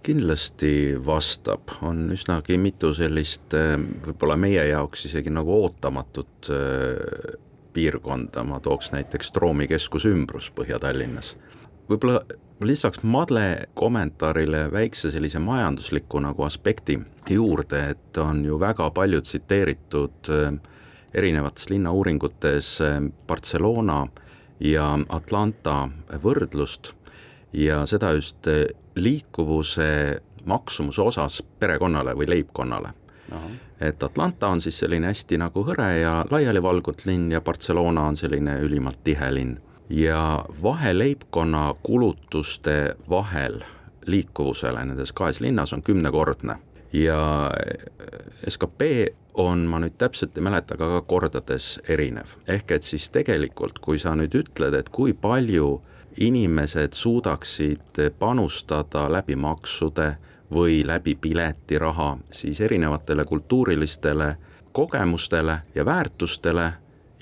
kindlasti 0.08 0.96
vastab, 1.04 1.68
on 1.84 2.06
üsnagi 2.16 2.56
mitu 2.62 2.94
sellist 2.96 3.52
äh, 3.58 3.76
võib-olla 4.06 4.38
meie 4.40 4.64
jaoks 4.70 5.04
isegi 5.10 5.34
nagu 5.34 5.52
ootamatut 5.66 6.52
äh, 6.54 7.36
piirkonda, 7.78 8.44
ma 8.44 8.60
tooks 8.60 8.90
näiteks 8.96 9.32
Troomi 9.36 9.70
keskus 9.70 10.08
ümbrus 10.10 10.50
Põhja-Tallinnas. 10.58 11.36
võib-olla 11.90 12.24
lisaks 12.60 13.04
Madle 13.04 13.68
kommentaarile 13.78 14.66
väikse 14.72 15.12
sellise 15.14 15.40
majandusliku 15.40 16.20
nagu 16.20 16.44
aspekti 16.44 16.98
juurde, 17.30 17.84
et 17.94 18.18
on 18.18 18.42
ju 18.46 18.58
väga 18.60 18.90
palju 18.92 19.22
tsiteeritud 19.22 20.34
äh, 20.34 20.58
erinevates 21.14 21.70
linnauuringutes 21.70 22.82
eh, 22.82 23.02
Barcelona 23.28 24.06
ja 24.60 24.92
Atlanta 25.10 25.88
võrdlust 26.24 26.94
ja 27.54 27.84
seda 27.90 28.14
just 28.18 28.48
eh, 28.52 28.68
liikuvuse 28.96 29.90
maksumuse 30.48 31.02
osas 31.02 31.42
perekonnale 31.60 32.16
või 32.16 32.30
leibkonnale. 32.32 32.94
Et 33.82 34.04
Atlanta 34.04 34.48
on 34.48 34.62
siis 34.62 34.80
selline 34.80 35.08
hästi 35.08 35.38
nagu 35.38 35.64
hõre 35.68 35.90
ja 36.02 36.26
laialivalgunud 36.32 37.06
linn 37.06 37.32
ja 37.32 37.42
Barcelona 37.42 38.08
on 38.08 38.18
selline 38.18 38.60
ülimalt 38.60 39.04
tihe 39.04 39.34
linn. 39.34 39.58
ja 39.90 40.46
vahe 40.64 40.98
leibkonna 40.98 41.74
kulutuste 41.84 42.96
vahel 43.10 43.62
liikuvusele 44.06 44.86
nendes 44.86 45.14
kahes 45.14 45.40
linnas 45.42 45.74
on 45.74 45.84
kümnekordne 45.84 46.58
ja 46.94 47.52
skp 48.48 48.82
on, 49.38 49.66
ma 49.70 49.80
nüüd 49.80 49.98
täpselt 49.98 50.38
ei 50.38 50.44
mäleta, 50.44 50.76
aga 50.76 50.88
ka 50.98 51.02
kordades 51.08 51.78
erinev. 51.90 52.34
ehk 52.48 52.72
et 52.72 52.84
siis 52.84 53.10
tegelikult, 53.10 53.80
kui 53.80 54.00
sa 54.00 54.16
nüüd 54.16 54.36
ütled, 54.36 54.74
et 54.74 54.90
kui 54.90 55.14
palju 55.14 55.82
inimesed 56.18 56.94
suudaksid 56.98 58.02
panustada 58.20 59.06
läbi 59.12 59.36
maksude 59.36 60.16
või 60.54 60.82
läbi 60.88 61.16
piletiraha 61.16 62.18
siis 62.32 62.62
erinevatele 62.62 63.26
kultuurilistele 63.26 64.36
kogemustele 64.72 65.60
ja 65.76 65.86
väärtustele 65.86 66.74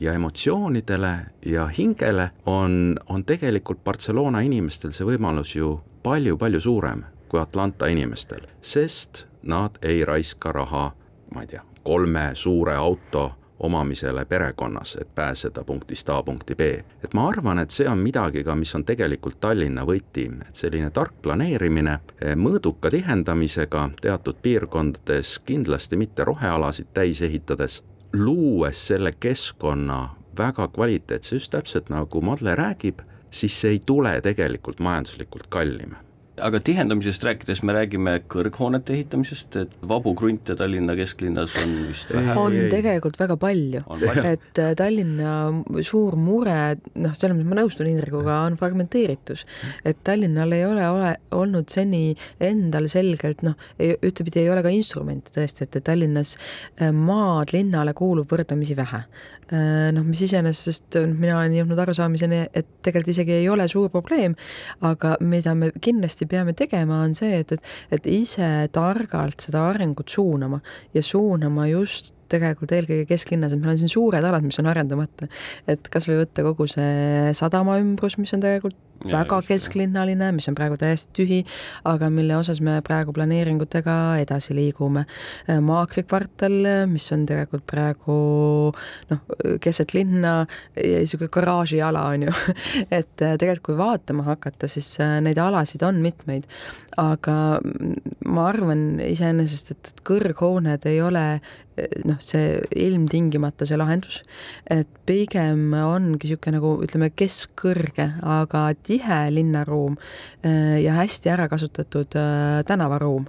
ja 0.02 0.14
emotsioonidele 0.14 1.18
ja 1.46 1.68
hingele, 1.68 2.30
on, 2.46 3.00
on 3.10 3.26
tegelikult 3.26 3.84
Barcelona 3.84 4.40
inimestel 4.40 4.92
see 4.92 5.08
võimalus 5.08 5.56
ju 5.56 5.80
palju-palju 6.04 6.60
suurem 6.60 7.06
kui 7.30 7.40
Atlanta 7.40 7.88
inimestel, 7.88 8.44
sest 8.62 9.26
nad 9.44 9.80
ei 9.82 10.06
raiska 10.06 10.52
raha, 10.52 10.92
ma 11.34 11.42
ei 11.42 11.48
tea, 11.48 11.64
kolme 11.84 12.30
suure 12.34 12.76
auto 12.76 13.32
omamisele 13.60 14.26
perekonnas, 14.26 14.98
et 15.02 15.16
pääseda 15.16 15.64
punktist 15.64 16.10
A 16.10 16.24
punkti 16.24 16.56
B. 16.56 16.62
et 17.04 17.14
ma 17.14 17.28
arvan, 17.28 17.60
et 17.60 17.72
see 17.72 17.88
on 17.90 17.98
midagi 17.98 18.44
ka, 18.44 18.56
mis 18.56 18.76
on 18.76 18.86
tegelikult 18.86 19.40
Tallinna 19.40 19.86
võti, 19.86 20.28
et 20.50 20.56
selline 20.56 20.90
tark 20.92 21.14
planeerimine 21.22 22.00
mõõduka 22.36 22.92
tihendamisega 22.92 23.90
teatud 24.02 24.42
piirkondades, 24.42 25.40
kindlasti 25.46 25.98
mitte 25.98 26.24
rohealasid 26.24 26.92
täis 26.94 27.22
ehitades, 27.22 27.84
luues 28.14 28.88
selle 28.88 29.12
keskkonna 29.20 30.10
väga 30.38 30.68
kvaliteetse, 30.68 31.36
just 31.36 31.52
täpselt 31.52 31.90
nagu 31.90 32.22
Madle 32.22 32.56
räägib, 32.56 33.02
siis 33.32 33.62
see 33.62 33.78
ei 33.78 33.84
tule 33.86 34.20
tegelikult 34.22 34.80
majanduslikult 34.80 35.48
kallim 35.50 35.96
aga 36.44 36.60
tihendamisest 36.60 37.24
rääkides 37.24 37.62
me 37.64 37.74
räägime 37.76 38.16
kõrghoonete 38.32 38.94
ehitamisest, 38.96 39.56
et 39.62 39.76
vabu 39.88 40.12
krunte 40.18 40.56
Tallinna 40.60 40.96
kesklinnas 40.98 41.56
on 41.62 41.76
vist 41.88 42.12
vähe. 42.12 42.36
on 42.40 42.56
tegelikult 42.72 43.20
väga 43.20 43.38
palju, 43.40 43.84
et 44.20 44.62
äh, 44.62 44.74
Tallinna 44.78 45.36
suur 45.86 46.18
mure, 46.20 46.58
noh, 47.00 47.16
selles 47.16 47.38
mõttes 47.38 47.52
ma 47.52 47.60
nõustun 47.62 47.90
Indrekuga, 47.92 48.42
on 48.50 48.58
fragmenteeritus. 48.60 49.46
et 49.86 50.02
Tallinnal 50.04 50.52
ei 50.56 50.66
ole, 50.68 50.90
ole 50.90 51.14
olnud 51.36 51.72
seni 51.72 52.16
endal 52.44 52.90
selgelt 52.92 53.46
noh, 53.46 53.56
ühtepidi 53.80 54.44
ei 54.44 54.52
ole 54.52 54.66
ka 54.66 54.74
instrumente 54.76 55.32
tõesti, 55.36 55.70
et 55.70 55.80
Tallinnas 55.88 56.36
äh, 56.36 56.92
maad 56.92 57.56
linnale 57.56 57.96
kuulub 57.96 58.32
võrdlemisi 58.32 58.76
vähe. 58.76 59.06
Äh, 59.54 59.92
noh, 59.94 60.02
mis 60.08 60.24
iseenesest 60.26 60.98
mina 61.12 61.36
olen 61.38 61.54
jõudnud 61.54 61.82
arusaamiseni, 61.84 62.40
et 62.50 62.70
tegelikult 62.86 63.12
isegi 63.14 63.36
ei 63.38 63.50
ole 63.52 63.68
suur 63.70 63.92
probleem, 63.94 64.34
aga 64.86 65.16
mida 65.22 65.54
me 65.58 65.70
kindlasti 65.86 66.26
peame 66.30 66.56
tegema, 66.58 67.04
on 67.06 67.14
see, 67.18 67.44
et, 67.44 67.54
et, 67.54 67.74
et 67.94 68.10
ise 68.10 68.50
targalt 68.74 69.46
seda 69.46 69.68
arengut 69.70 70.10
suunama 70.10 70.64
ja 70.98 71.06
suunama 71.06 71.68
just 71.70 72.16
tegelikult 72.32 72.74
eelkõige 72.74 73.06
kesklinnas, 73.10 73.54
et 73.54 73.62
meil 73.62 73.76
on 73.76 73.84
siin 73.84 73.92
suured 73.92 74.26
alad, 74.26 74.42
mis 74.46 74.58
on 74.64 74.72
arendamata. 74.72 75.30
et 75.70 75.94
kasvõi 75.94 76.24
võtta 76.24 76.46
kogu 76.48 76.66
see 76.72 77.30
sadama 77.38 77.78
ümbrus, 77.84 78.18
mis 78.18 78.34
on 78.34 78.42
tegelikult 78.42 78.82
ja, 79.04 79.12
väga 79.18 79.40
just, 79.42 79.50
kesklinnaline, 79.50 80.32
mis 80.36 80.48
on 80.50 80.58
praegu 80.58 80.78
täiesti 80.80 81.12
tühi, 81.18 81.40
aga 81.88 82.10
mille 82.14 82.38
osas 82.38 82.62
me 82.64 82.78
praegu 82.86 83.14
planeeringutega 83.16 83.98
edasi 84.24 84.56
liigume. 84.58 85.06
Maakri 85.66 86.06
kvartal, 86.08 86.58
mis 86.92 87.08
on 87.16 87.26
tegelikult 87.30 87.66
praegu 87.70 88.18
noh, 89.12 89.36
keset 89.64 89.96
linna 89.98 90.38
ja 90.80 91.04
niisugune 91.04 91.34
garaažiala 91.34 92.08
on 92.14 92.28
ju. 92.30 92.38
Et 92.98 93.12
tegelikult, 93.16 93.64
kui 93.66 93.78
vaatama 93.80 94.26
hakata, 94.28 94.68
siis 94.70 94.92
neid 95.26 95.40
alasid 95.42 95.82
on 95.88 95.98
mitmeid, 96.04 96.46
aga 97.02 97.36
ma 98.30 98.48
arvan 98.52 99.00
iseenesest, 99.04 99.72
et 99.74 100.04
kõrghooned 100.08 100.86
ei 100.88 101.00
ole 101.04 101.24
noh, 102.08 102.20
see 102.24 102.60
ilmtingimata 102.86 103.68
see 103.68 103.80
lahendus, 103.80 104.22
et 104.72 104.90
pigem 105.08 105.74
ongi 105.76 106.30
niisugune 106.30 106.58
nagu 106.58 106.72
ütleme, 106.86 107.12
keskkõrge, 107.18 108.08
aga 108.22 108.68
tihe 108.86 109.20
linnaruum 109.34 109.98
ja 110.82 110.94
hästi 111.00 111.32
ära 111.34 111.48
kasutatud 111.50 112.14
tänavaruum. 112.68 113.26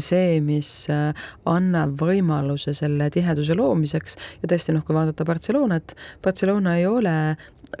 see, 0.00 0.40
mis 0.40 0.70
annab 1.44 1.96
võimaluse 2.00 2.74
selle 2.76 3.10
tiheduse 3.10 3.56
loomiseks 3.58 4.16
ja 4.42 4.50
tõesti 4.50 4.74
noh, 4.76 4.84
kui 4.86 4.94
vaadata 4.96 5.26
Barcelonat, 5.26 5.96
Barcelona 6.22 6.76
ei 6.78 6.86
ole 6.86 7.16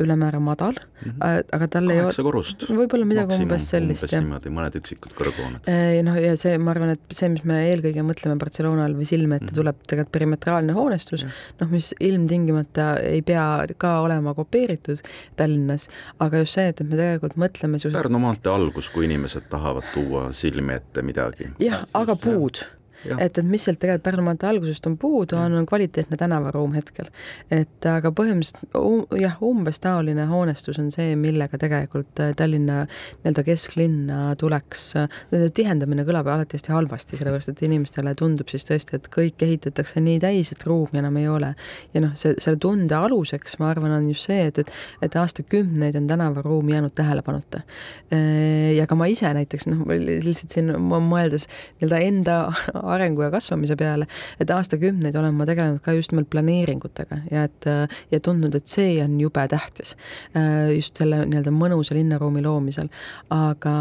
ülemäära 0.02 0.40
madal 0.40 0.76
mm, 0.76 1.10
-hmm. 1.10 1.44
aga 1.56 1.68
tal 1.68 1.90
ei 1.90 1.98
ole. 2.00 2.06
kaheksa 2.06 2.24
korrust. 2.26 2.66
võib-olla 2.68 3.08
midagi 3.08 3.38
umbes 3.40 3.68
sellist, 3.72 4.06
jah. 4.12 4.22
niimoodi, 4.24 4.52
mõned 4.58 4.78
üksikud 4.80 5.14
kõrghooned. 5.18 5.70
noh, 6.08 6.18
ja 6.22 6.36
see, 6.40 6.56
ma 6.58 6.72
arvan, 6.74 6.94
et 6.96 7.16
see, 7.18 7.30
mis 7.32 7.44
me 7.48 7.60
eelkõige 7.70 8.04
mõtleme 8.06 8.38
Barcelonal 8.40 8.96
või 8.98 9.08
silme 9.08 9.38
ette 9.38 9.46
mm 9.46 9.50
-hmm. 9.50 9.60
tuleb 9.60 9.82
tegelikult 9.86 10.12
perimetraalne 10.18 10.76
hoonestus 10.76 11.24
mm, 11.24 11.28
-hmm. 11.28 11.60
noh, 11.60 11.70
mis 11.70 11.92
ilmtingimata 12.00 12.88
ei 13.00 13.22
pea 13.22 13.66
ka 13.76 14.00
olema 14.00 14.34
kopeeritud 14.34 15.02
Tallinnas, 15.36 15.88
aga 16.18 16.44
just 16.44 16.58
see, 16.58 16.68
et, 16.68 16.80
et 16.80 16.88
me 16.88 16.96
tegelikult 16.96 17.36
mõtleme 17.36 17.76
niisugused 17.76 17.98
Pärnu 18.02 18.18
maantee 18.22 18.52
algus, 18.52 18.90
kui 18.90 19.04
inimesed 19.04 19.48
tahavad 19.50 19.84
tuua 19.94 20.32
silmi 20.32 20.74
ette 20.74 21.02
midagi. 21.02 21.50
jah, 21.58 21.86
aga 21.94 22.16
puud 22.16 22.64
et, 23.18 23.38
et 23.38 23.46
mis 23.46 23.62
sealt 23.62 23.80
tegelikult 23.82 24.04
Pärnu 24.06 24.22
maantee 24.26 24.48
algusest 24.50 24.86
on 24.86 24.96
puudu, 25.00 25.36
on, 25.40 25.54
on 25.60 25.66
kvaliteetne 25.66 26.16
tänavaruum 26.20 26.74
hetkel. 26.76 27.08
et 27.50 27.86
aga 27.90 28.12
põhimõtteliselt 28.14 28.76
um, 28.78 29.02
jah, 29.18 29.36
umbes 29.44 29.80
taoline 29.82 30.26
hoonestus 30.30 30.78
on 30.82 30.90
see, 30.94 31.14
millega 31.20 31.58
tegelikult 31.60 32.22
äh, 32.22 32.32
Tallinna 32.36 32.84
nii-öelda 32.86 33.44
kesklinna 33.46 34.20
tuleks, 34.40 34.86
äh, 35.00 35.46
tihendamine 35.54 36.06
kõlab 36.08 36.30
alati 36.32 36.58
hästi 36.58 36.74
halvasti, 36.74 37.20
sellepärast 37.20 37.52
et 37.52 37.62
inimestele 37.66 38.14
tundub 38.18 38.50
siis 38.52 38.66
tõesti, 38.68 39.00
et 39.00 39.10
kõik 39.12 39.42
ehitatakse 39.46 40.02
nii 40.02 40.20
täis, 40.22 40.52
et 40.54 40.66
ruumi 40.66 41.00
enam 41.02 41.16
ei 41.20 41.28
ole. 41.30 41.54
ja 41.94 42.04
noh, 42.04 42.14
see, 42.18 42.36
selle 42.42 42.60
tunde 42.62 42.96
aluseks, 42.98 43.58
ma 43.62 43.70
arvan, 43.72 43.94
on 43.98 44.08
just 44.10 44.30
see, 44.30 44.48
et, 44.50 44.62
et, 44.62 44.72
et 45.02 45.18
aastakümneid 45.20 45.96
on 45.98 46.06
tänavaruum 46.10 46.68
jäänud 46.74 46.94
tähelepanuta. 46.96 47.62
Äh, 48.12 48.74
ja 48.76 48.86
ka 48.86 48.98
ma 48.98 49.08
ise 49.10 49.30
näiteks, 49.36 49.68
noh, 49.70 49.84
lihtsalt 49.90 50.54
siin 50.54 50.72
mõeldes 50.86 51.48
nii-öelda 51.80 52.02
enda 52.06 52.36
arengu 52.96 53.26
ja 53.26 53.30
kasvamise 53.34 53.76
peale, 53.78 54.08
et 54.40 54.50
aastakümneid 54.50 55.16
olen 55.16 55.36
ma 55.36 55.46
tegelenud 55.48 55.82
ka 55.84 55.94
just 55.96 56.14
nimelt 56.14 56.30
planeeringutega 56.32 57.22
ja 57.30 57.46
et 57.48 57.70
ja 58.12 58.20
tundnud, 58.20 58.54
et 58.56 58.66
see 58.70 58.96
on 59.04 59.18
jube 59.20 59.46
tähtis 59.50 59.96
äh, 60.36 60.72
just 60.74 60.98
selle 60.98 61.24
nii-öelda 61.28 61.52
mõnusa 61.54 61.96
linnaruumi 61.96 62.42
loomisel. 62.44 62.90
aga, 63.30 63.76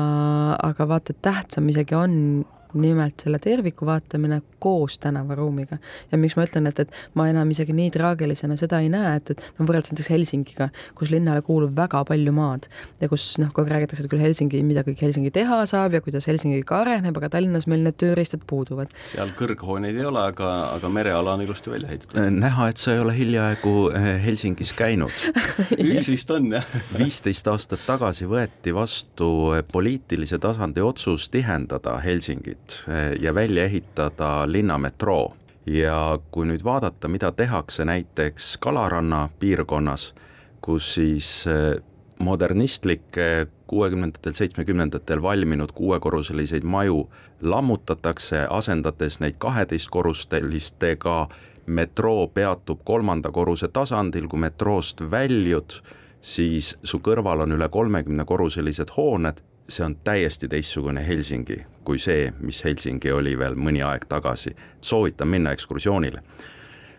aga 0.63 0.87
vaata, 0.89 1.15
tähtsam 1.25 1.69
isegi 1.71 1.95
on 1.97 2.45
nimelt 2.81 3.23
selle 3.23 3.39
terviku 3.41 3.87
vaatamine 3.87 4.41
koos 4.59 4.97
tänavaruumiga. 4.99 5.77
ja 6.11 6.17
miks 6.17 6.35
ma 6.35 6.45
ütlen, 6.47 6.67
et, 6.69 6.79
et 6.79 6.91
ma 7.13 7.27
enam 7.29 7.49
isegi 7.53 7.73
nii 7.75 7.91
traagilisena 7.93 8.57
seda 8.59 8.79
ei 8.83 8.89
näe, 8.89 9.15
et, 9.19 9.31
et 9.35 9.43
no 9.59 9.67
võrreldes 9.67 9.93
näiteks 9.93 10.09
Helsingiga, 10.09 10.69
kus 10.97 11.11
linnale 11.13 11.43
kuulub 11.45 11.75
väga 11.77 12.01
palju 12.07 12.33
maad 12.35 12.65
ja 13.01 13.09
kus 13.11 13.35
noh, 13.41 13.51
kogu 13.53 13.69
aeg 13.69 13.75
räägitakse, 13.75 14.05
et 14.05 14.11
küll 14.11 14.23
Helsingi, 14.23 14.63
mida 14.65 14.85
kõik 14.87 15.03
Helsingi 15.05 15.31
teha 15.35 15.61
saab 15.69 15.97
ja 15.97 16.01
kuidas 16.05 16.27
Helsingi 16.29 16.63
ka 16.67 16.81
areneb, 16.83 17.17
aga 17.19 17.29
Tallinnas 17.35 17.67
meil 17.69 17.85
need 17.85 17.99
tööriistad 18.01 18.45
puuduvad. 18.49 18.93
seal 19.11 19.33
kõrghooneid 19.37 19.99
ei 19.99 20.07
ole, 20.09 20.23
aga, 20.33 20.51
aga 20.75 20.91
mereala 20.91 21.35
on 21.37 21.45
ilusti 21.45 21.73
välja 21.73 21.91
ehitatud. 21.91 22.19
Äh, 22.21 22.31
näha, 22.33 22.69
et 22.73 22.81
sa 22.81 22.95
ei 22.95 23.03
ole 23.03 23.13
hiljaaegu 23.17 23.75
äh, 23.91 24.09
Helsingis 24.25 24.73
käinud 24.77 25.13
üks 25.99 26.09
vist 26.09 26.33
on, 26.33 26.49
jah. 26.57 26.65
viisteist 27.01 27.47
aastat 27.51 27.85
tagasi 27.85 28.25
võeti 28.29 28.73
vastu 28.75 29.29
äh, 29.53 29.61
poliitilise 29.71 30.41
tasandi 30.41 30.81
otsus 30.81 31.29
tihendada 31.33 31.99
Helsingit 32.01 32.64
Tartut 32.65 32.85
eh, 32.87 33.21
ja 33.21 33.35
välja 33.35 33.63
ehitada 33.63 34.51
linnametroo. 34.51 35.33
ja 35.65 36.19
kui 36.31 36.45
nüüd 36.45 36.61
vaadata, 36.63 37.07
mida 37.07 37.31
tehakse 37.31 37.85
näiteks 37.85 38.57
Kalaranna 38.61 39.29
piirkonnas, 39.39 40.13
kus 40.61 40.93
siis 40.93 41.47
eh, 41.47 41.81
modernistlikke 42.19 43.47
kuuekümnendatel, 43.67 44.33
seitsmekümnendatel 44.33 45.21
valminud 45.21 45.71
kuuekorruselisi 45.73 46.61
maju 46.61 47.09
lammutatakse, 47.41 48.45
asendades 48.49 49.19
neid 49.19 49.35
kaheteistkorrustelistega, 49.37 51.27
metroo 51.65 52.27
peatub 52.27 52.85
kolmanda 52.85 53.31
korruse 53.31 53.67
tasandil, 53.67 54.27
kui 54.27 54.39
metroost 54.39 55.01
väljud, 55.11 55.81
siis 56.21 56.75
su 56.83 57.01
kõrval 57.01 57.41
on 57.41 57.57
üle 57.57 57.69
kolmekümne 57.69 58.25
korruselised 58.25 58.93
hooned 58.97 59.41
see 59.69 59.85
on 59.85 59.95
täiesti 60.03 60.47
teistsugune 60.47 61.07
Helsingi 61.07 61.63
kui 61.85 62.01
see, 62.01 62.33
mis 62.41 62.63
Helsingi 62.65 63.13
oli 63.13 63.35
veel 63.39 63.55
mõni 63.59 63.83
aeg 63.85 64.07
tagasi. 64.09 64.55
soovitan 64.81 65.27
minna 65.27 65.53
ekskursioonile. 65.55 66.21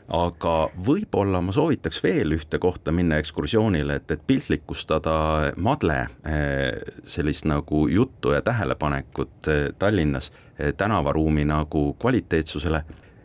aga 0.08 0.52
võib-olla 0.86 1.40
ma 1.42 1.52
soovitaks 1.52 1.98
veel 2.02 2.36
ühte 2.36 2.60
kohta 2.62 2.92
minna 2.92 3.16
ekskursioonile, 3.18 3.96
et, 3.96 4.10
et 4.10 4.20
piltlikustada 4.26 5.52
Madle 5.56 5.98
eh, 6.00 6.78
sellist 7.02 7.44
nagu 7.44 7.88
juttu 7.88 8.32
ja 8.32 8.42
tähelepanekut 8.42 9.48
eh, 9.48 9.64
Tallinnas 9.78 10.30
eh, 10.58 10.74
tänavaruumi 10.74 11.44
nagu 11.44 11.96
kvaliteetsusele. 11.98 12.84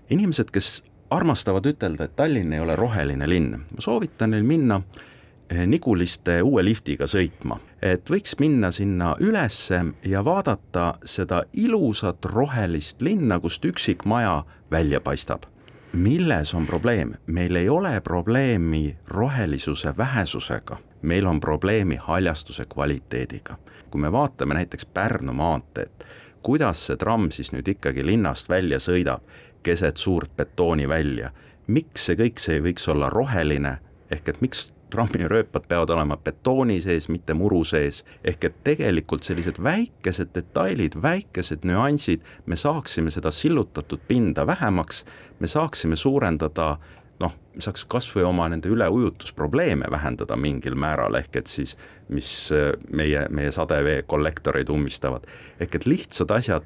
inimesed, 0.09 0.49
kes 0.51 0.83
armastavad 1.09 1.65
ütelda, 1.65 2.03
et 2.03 2.15
Tallinn 2.15 2.53
ei 2.53 2.59
ole 2.59 2.75
roheline 2.75 3.29
linn, 3.29 3.61
ma 3.71 3.79
soovitan 3.79 4.31
neil 4.31 4.43
minna 4.43 4.81
Niguliste 5.51 6.41
uue 6.41 6.63
liftiga 6.63 7.07
sõitma 7.11 7.57
et 7.81 8.09
võiks 8.09 8.35
minna 8.39 8.69
sinna 8.71 9.15
ülesse 9.19 9.81
ja 10.05 10.21
vaadata 10.25 10.93
seda 11.05 11.41
ilusat 11.53 12.25
rohelist 12.25 13.01
linna, 13.01 13.39
kust 13.39 13.65
üksik 13.65 14.05
maja 14.05 14.43
välja 14.71 15.01
paistab. 15.01 15.43
milles 15.93 16.53
on 16.53 16.65
probleem? 16.65 17.13
meil 17.27 17.55
ei 17.55 17.69
ole 17.69 18.01
probleemi 18.01 18.97
rohelisuse 19.07 19.97
vähesusega, 19.97 20.77
meil 21.01 21.25
on 21.25 21.39
probleemi 21.39 21.95
haljastuse 21.95 22.65
kvaliteediga. 22.65 23.57
kui 23.89 24.01
me 24.01 24.11
vaatame 24.11 24.53
näiteks 24.53 24.85
Pärnu 24.85 25.33
maanteed, 25.33 26.05
kuidas 26.43 26.85
see 26.85 26.95
tramm 26.95 27.31
siis 27.31 27.51
nüüd 27.51 27.67
ikkagi 27.67 28.05
linnast 28.05 28.49
välja 28.49 28.79
sõidab, 28.79 29.21
keset 29.63 29.97
suurt 29.97 30.35
betoonivälja, 30.37 31.31
miks 31.67 32.05
see 32.05 32.15
kõik, 32.15 32.39
see 32.39 32.55
ei 32.55 32.61
võiks 32.61 32.87
olla 32.89 33.09
roheline, 33.09 33.77
ehk 34.11 34.29
et 34.29 34.41
miks 34.41 34.73
trammirööpad 34.91 35.67
peavad 35.67 35.89
olema 35.95 36.17
betooni 36.17 36.79
sees, 36.81 37.09
mitte 37.09 37.33
muru 37.33 37.63
sees. 37.63 38.03
ehk 38.23 38.43
et 38.43 38.63
tegelikult 38.63 39.23
sellised 39.23 39.61
väikesed 39.63 40.33
detailid, 40.35 40.97
väikesed 41.01 41.65
nüansid, 41.67 42.21
me 42.45 42.55
saaksime 42.55 43.11
seda 43.11 43.31
sillutatud 43.31 43.99
pinda 44.07 44.47
vähemaks, 44.47 45.05
me 45.39 45.47
saaksime 45.47 45.95
suurendada 45.95 46.77
noh, 47.21 47.33
saaks 47.59 47.85
kas 47.85 48.07
või 48.15 48.25
oma 48.27 48.47
nende 48.49 48.69
üleujutusprobleeme 48.69 49.89
vähendada 49.91 50.35
mingil 50.35 50.75
määral, 50.75 51.15
ehk 51.19 51.41
et 51.41 51.51
siis 51.51 51.75
mis 52.09 52.31
äh, 52.55 52.71
meie, 52.91 53.27
meie 53.29 53.51
sadevee 53.51 54.01
kollektoreid 54.01 54.69
ummistavad. 54.69 55.27
ehk 55.59 55.75
et 55.75 55.85
lihtsad 55.85 56.31
asjad 56.31 56.65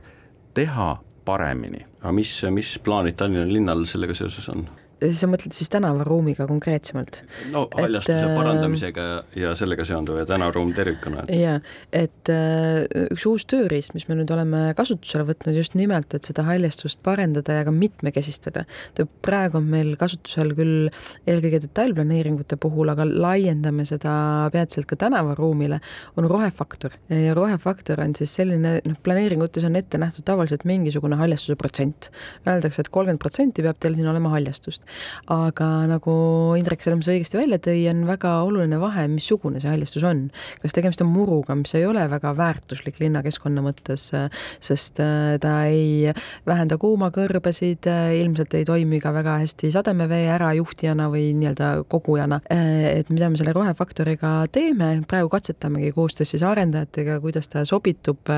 teha 0.53 0.95
paremini. 1.25 1.85
aga 2.01 2.11
mis, 2.11 2.31
mis 2.49 2.79
plaanid 2.79 3.17
Tallinna 3.17 3.47
linnal 3.53 3.85
sellega 3.89 4.13
seoses 4.13 4.49
on? 4.49 4.67
Sa 4.95 5.27
mõtled 5.27 5.55
siis 5.55 5.69
tänavaruumiga 5.73 6.47
konkreetsemalt? 6.47 7.21
no 7.51 7.65
haljastuse 7.75 8.15
et, 8.15 8.29
äh, 8.29 8.35
parandamisega 8.37 9.05
ja 9.35 9.51
sellega 9.57 9.85
seonduva 9.87 10.23
ja 10.23 10.27
tänavaruum 10.29 10.71
tervikuna. 10.75 11.25
jaa, 11.29 11.57
et 11.91 12.31
äh, 12.31 12.85
üks 13.09 13.25
uus 13.29 13.45
tööriist, 13.51 13.93
mis 13.97 14.07
me 14.07 14.17
nüüd 14.19 14.31
oleme 14.31 14.69
kasutusele 14.77 15.25
võtnud 15.27 15.57
just 15.59 15.75
nimelt, 15.75 16.15
et 16.15 16.27
seda 16.27 16.45
haljastust 16.47 17.01
parendada 17.05 17.59
ja 17.59 17.65
ka 17.67 17.73
mitmekesistada. 17.75 18.65
praegu 19.25 19.59
on 19.59 19.67
meil 19.73 19.95
kasutusel 19.99 20.53
küll 20.55 20.87
eelkõige 21.27 21.61
detailplaneeringute 21.67 22.57
puhul, 22.61 22.93
aga 22.93 23.07
laiendame 23.07 23.85
seda 23.87 24.15
peatselt 24.53 24.87
ka 24.89 24.99
tänavaruumile, 25.05 25.81
on 26.15 26.29
rohefaktor. 26.31 26.95
ja 27.09 27.35
rohefaktor 27.35 27.99
on 28.01 28.15
siis 28.15 28.37
selline, 28.39 28.79
noh, 28.85 28.99
planeeringutes 29.03 29.67
on 29.67 29.75
ette 29.75 29.99
nähtud 29.99 30.25
tavaliselt 30.25 30.63
mingisugune 30.65 31.19
haljastuse 31.19 31.59
protsent. 31.59 32.09
Öeldakse, 32.47 32.85
et 32.85 32.89
kolmkümmend 32.89 33.19
protsenti 33.19 33.63
peab 33.65 33.79
teil 33.81 33.97
siin 33.97 34.07
olema 34.07 34.31
haljastust 34.31 34.84
aga 35.31 35.69
nagu 35.89 36.15
Indrek 36.59 36.83
Sõrmus 36.85 37.09
õigesti 37.11 37.39
välja 37.39 37.59
tõi, 37.61 37.85
on 37.91 38.05
väga 38.07 38.37
oluline 38.45 38.79
vahe, 38.81 39.07
missugune 39.11 39.61
see 39.61 39.71
haljastus 39.71 40.05
on. 40.07 40.27
kas 40.61 40.75
tegemist 40.75 41.01
on 41.03 41.11
muruga, 41.11 41.55
mis 41.57 41.73
ei 41.77 41.85
ole 41.87 42.03
väga 42.11 42.33
väärtuslik 42.37 42.99
linnakeskkonna 43.01 43.63
mõttes, 43.65 44.07
sest 44.63 44.99
äh, 45.03 45.35
ta 45.41 45.53
ei 45.69 46.11
vähenda 46.47 46.77
kuumakõrbesid, 46.81 47.87
äh, 47.89 48.15
ilmselt 48.21 48.53
ei 48.57 48.65
toimi 48.67 48.99
ka 49.03 49.13
väga 49.15 49.39
hästi 49.43 49.71
sademevee 49.73 50.27
ärajuhtijana 50.35 51.07
või 51.13 51.29
nii-öelda 51.37 51.71
kogujana. 51.91 52.41
Äh, 52.53 52.99
et 53.01 53.11
mida 53.13 53.29
me 53.29 53.39
selle 53.39 53.55
rohefaktoriga 53.55 54.33
teeme, 54.55 54.91
praegu 55.09 55.31
katsetamegi 55.33 55.91
koostöös 55.95 56.35
siis 56.35 56.45
arendajatega, 56.45 57.19
kuidas 57.23 57.49
ta 57.51 57.65
sobitub 57.67 58.29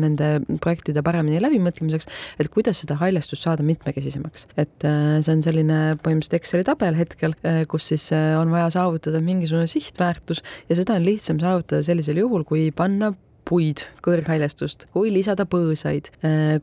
nende 0.00 0.36
projektide 0.62 1.02
paremini 1.06 1.40
läbimõtlemiseks, 1.42 2.08
et 2.40 2.50
kuidas 2.52 2.82
seda 2.82 2.98
haljastust 3.00 3.46
saada 3.46 3.64
mitmekesisemaks. 3.66 4.46
et 4.56 4.84
see 4.84 5.32
on 5.32 5.42
selline 5.42 5.95
põhimõtteliselt 6.02 6.40
Exceli 6.40 6.66
tabel 6.66 6.96
hetkel, 6.98 7.36
äh, 7.46 7.62
kus 7.70 7.90
siis 7.92 8.08
äh, 8.14 8.34
on 8.38 8.52
vaja 8.54 8.68
saavutada 8.74 9.20
mingisugune 9.24 9.68
sihtväärtus 9.70 10.42
ja 10.70 10.78
seda 10.78 10.96
on 10.98 11.06
lihtsam 11.06 11.40
saavutada 11.42 11.84
sellisel 11.86 12.20
juhul, 12.22 12.46
kui 12.48 12.68
panna 12.76 13.12
puid, 13.46 13.84
kõrghaljastust, 14.02 14.88
kui 14.94 15.10
lisada 15.14 15.44
põõsaid, 15.46 16.08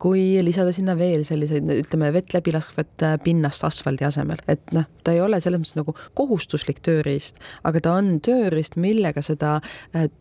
kui 0.03 0.23
lisada 0.43 0.73
sinna 0.75 0.97
veel 0.99 1.23
selliseid, 1.27 1.69
ütleme, 1.79 2.09
vett 2.15 2.35
läbi 2.35 2.51
laskvat 2.55 3.05
pinnast 3.23 3.63
asfaldi 3.63 4.03
asemel, 4.07 4.41
et 4.51 4.73
noh, 4.75 4.87
ta 5.03 5.13
ei 5.15 5.21
ole 5.23 5.39
selles 5.43 5.61
mõttes 5.61 5.77
nagu 5.77 5.95
kohustuslik 6.17 6.81
tööriist, 6.83 7.39
aga 7.67 7.81
ta 7.83 7.93
on 7.99 8.17
tööriist, 8.23 8.75
millega 8.79 9.23
seda 9.23 9.55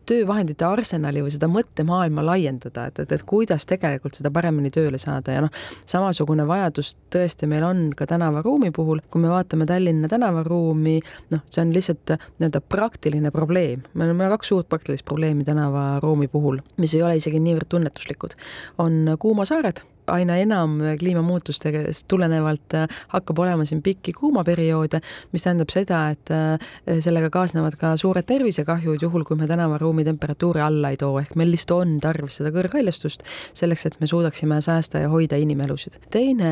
töövahendite 0.07 0.67
arsenali 0.69 1.25
või 1.25 1.35
seda 1.35 1.49
mõttemaailma 1.51 2.25
laiendada, 2.27 2.87
et, 2.91 3.03
et, 3.05 3.17
et 3.17 3.27
kuidas 3.27 3.67
tegelikult 3.71 4.19
seda 4.19 4.31
paremini 4.35 4.71
tööle 4.75 5.01
saada. 5.03 5.35
Ja 5.35 5.45
noh, 5.45 5.53
samasugune 5.87 6.47
vajadus 6.47 6.95
tõesti 7.13 7.49
meil 7.51 7.67
on 7.67 7.85
ka 7.97 8.07
tänavaruumi 8.11 8.71
puhul, 8.75 9.03
kui 9.11 9.23
me 9.25 9.33
vaatame 9.33 9.67
Tallinna 9.67 10.11
tänavaruumi, 10.11 10.99
noh, 11.35 11.43
see 11.51 11.63
on 11.65 11.75
lihtsalt 11.75 12.15
nii-öelda 12.39 12.63
praktiline 12.71 13.35
probleem, 13.35 13.83
meil 13.99 14.15
on 14.15 14.23
kaks 14.37 14.53
suurt 14.53 14.71
praktilist 14.71 15.07
probleemi 15.09 15.47
tänavaruumi 15.47 16.29
puhul, 16.31 16.52
mis 16.77 16.95
ei 16.95 17.03
ole 17.03 17.17
isegi 17.17 17.41
niivõrd 17.41 17.71
tunnetuslikud, 17.73 18.37
on 18.83 19.17
kuumasaared 19.19 19.85
aina 20.11 20.37
enam 20.43 20.79
kliimamuutustest 20.99 22.07
tulenevalt 22.11 22.75
äh, 22.75 22.87
hakkab 23.15 23.39
olema 23.45 23.65
siin 23.69 23.83
pikki 23.83 24.13
kuumaperioode, 24.17 25.01
mis 25.33 25.47
tähendab 25.47 25.71
seda, 25.73 26.03
et 26.15 26.33
äh, 26.35 26.73
sellega 27.05 27.31
kaasnevad 27.33 27.77
ka 27.81 27.95
suured 28.01 28.27
tervisekahjud, 28.29 29.03
juhul 29.03 29.27
kui 29.29 29.39
me 29.39 29.49
tänavaruumi 29.51 30.05
temperatuuri 30.07 30.63
alla 30.65 30.93
ei 30.93 30.99
too, 31.01 31.15
ehk 31.21 31.37
meil 31.39 31.53
lihtsalt 31.55 31.77
on 31.77 31.95
tarvis 32.03 32.41
seda 32.41 32.53
kõrghaljastust 32.55 33.23
selleks, 33.59 33.87
et 33.89 34.01
me 34.01 34.11
suudaksime 34.11 34.59
säästa 34.65 35.05
ja 35.05 35.13
hoida 35.13 35.39
inimelusid. 35.41 36.01
teine 36.11 36.51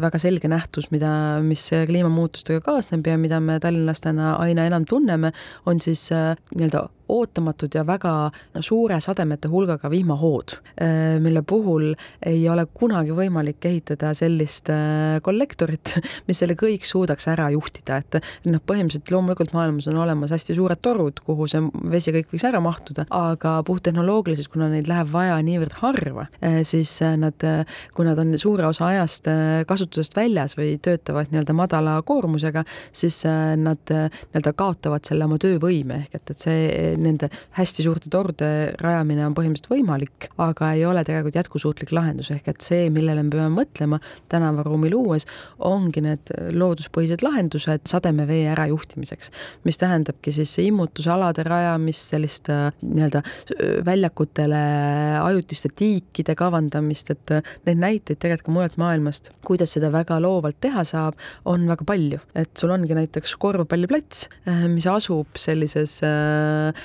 väga 0.00 0.18
selge 0.18 0.50
nähtus, 0.50 0.90
mida, 0.90 1.40
mis 1.42 1.68
kliimamuutustega 1.86 2.64
kaasneb 2.64 3.06
ja 3.06 3.18
mida 3.18 3.40
me 3.40 3.60
tallinlastena 3.62 4.34
aina 4.42 4.66
enam 4.66 4.84
tunneme, 4.88 5.32
on 5.66 5.80
siis 5.80 6.10
äh, 6.12 6.34
nii-öelda 6.56 6.88
ootamatud 7.08 7.74
ja 7.74 7.84
väga 7.86 8.14
suure 8.60 9.00
sademete 9.00 9.48
hulgaga 9.48 9.90
vihmahood, 9.90 10.56
mille 11.20 11.42
puhul 11.46 11.92
ei 12.26 12.42
ole 12.48 12.64
kunagi 12.74 13.14
võimalik 13.14 13.64
ehitada 13.68 14.12
sellist 14.16 14.70
äh, 14.72 15.18
kollektorit, 15.24 15.96
mis 16.28 16.40
selle 16.40 16.56
kõik 16.58 16.86
suudaks 16.88 17.28
ära 17.32 17.50
juhtida, 17.54 18.00
et 18.02 18.18
noh, 18.50 18.62
põhimõtteliselt 18.64 19.12
loomulikult 19.14 19.54
maailmas 19.56 19.88
on 19.90 20.00
olemas 20.02 20.34
hästi 20.34 20.56
suured 20.58 20.80
torud, 20.84 21.20
kuhu 21.26 21.48
see 21.50 21.62
vesi 21.92 22.14
kõik 22.14 22.32
võiks 22.32 22.46
ära 22.48 22.60
mahtuda, 22.64 23.06
aga 23.14 23.56
puhttehnoloogiliselt, 23.66 24.50
kuna 24.52 24.70
neid 24.72 24.88
läheb 24.90 25.10
vaja 25.12 25.38
niivõrd 25.44 25.78
harva, 25.82 26.28
äh, 26.40 26.60
siis 26.66 26.96
äh, 27.04 27.16
nad, 27.20 27.46
kui 27.94 28.08
nad 28.08 28.20
on 28.20 28.34
suure 28.40 28.66
osa 28.68 28.88
ajast 28.90 29.28
kasutusest 29.68 30.16
väljas 30.16 30.56
või 30.58 30.74
töötavad 30.82 31.30
nii-öelda 31.32 31.54
madala 31.56 31.96
koormusega, 32.06 32.64
siis 32.94 33.22
nad 33.24 33.80
nii-öelda 33.88 34.52
kaotavad 34.56 35.04
selle 35.06 35.26
oma 35.28 35.38
töövõime, 35.40 36.04
ehk 36.04 36.18
et, 36.18 36.32
et 36.34 36.44
see 36.44 36.93
nende 37.00 37.30
hästi 37.58 37.86
suurte 37.86 38.10
torude 38.12 38.50
rajamine 38.80 39.26
on 39.26 39.36
põhimõtteliselt 39.36 39.72
võimalik, 39.72 40.28
aga 40.42 40.72
ei 40.76 40.84
ole 40.88 41.04
tegelikult 41.06 41.38
jätkusuutlik 41.38 41.92
lahendus, 41.96 42.30
ehk 42.34 42.48
et 42.52 42.64
see, 42.64 42.88
millele 42.94 43.24
me 43.24 43.32
peame 43.34 43.52
mõtlema 43.54 44.00
tänavaruumi 44.32 44.90
luues, 44.92 45.26
ongi 45.64 46.02
need 46.04 46.32
looduspõhised 46.54 47.24
lahendused 47.24 47.86
sademevee 47.88 48.48
ärajuhtimiseks, 48.52 49.30
mis 49.64 49.80
tähendabki 49.80 50.32
siis 50.34 50.52
immutusalade 50.62 51.44
rajamist, 51.46 52.14
sellist 52.14 52.50
äh, 52.52 52.68
nii-öelda 52.82 53.22
äh, 53.24 53.78
väljakutele 53.86 54.62
ajutiste 55.22 55.70
tiikide 55.76 56.36
kavandamist, 56.38 57.14
et 57.14 57.34
äh, 57.34 57.54
neid 57.68 57.82
näiteid 57.84 58.20
tegelikult 58.20 58.44
ka 58.44 58.52
mujalt 58.52 58.78
maailmast, 58.80 59.30
kuidas 59.46 59.72
seda 59.76 59.88
väga 59.94 60.18
loovalt 60.22 60.58
teha 60.64 60.84
saab, 60.86 61.18
on 61.48 61.66
väga 61.70 61.86
palju, 61.88 62.20
et 62.36 62.52
sul 62.60 62.72
ongi 62.74 62.96
näiteks 62.96 63.36
korvpalliplats, 63.40 64.26
mis 64.68 64.86
asub 64.90 65.38
sellises 65.40 65.96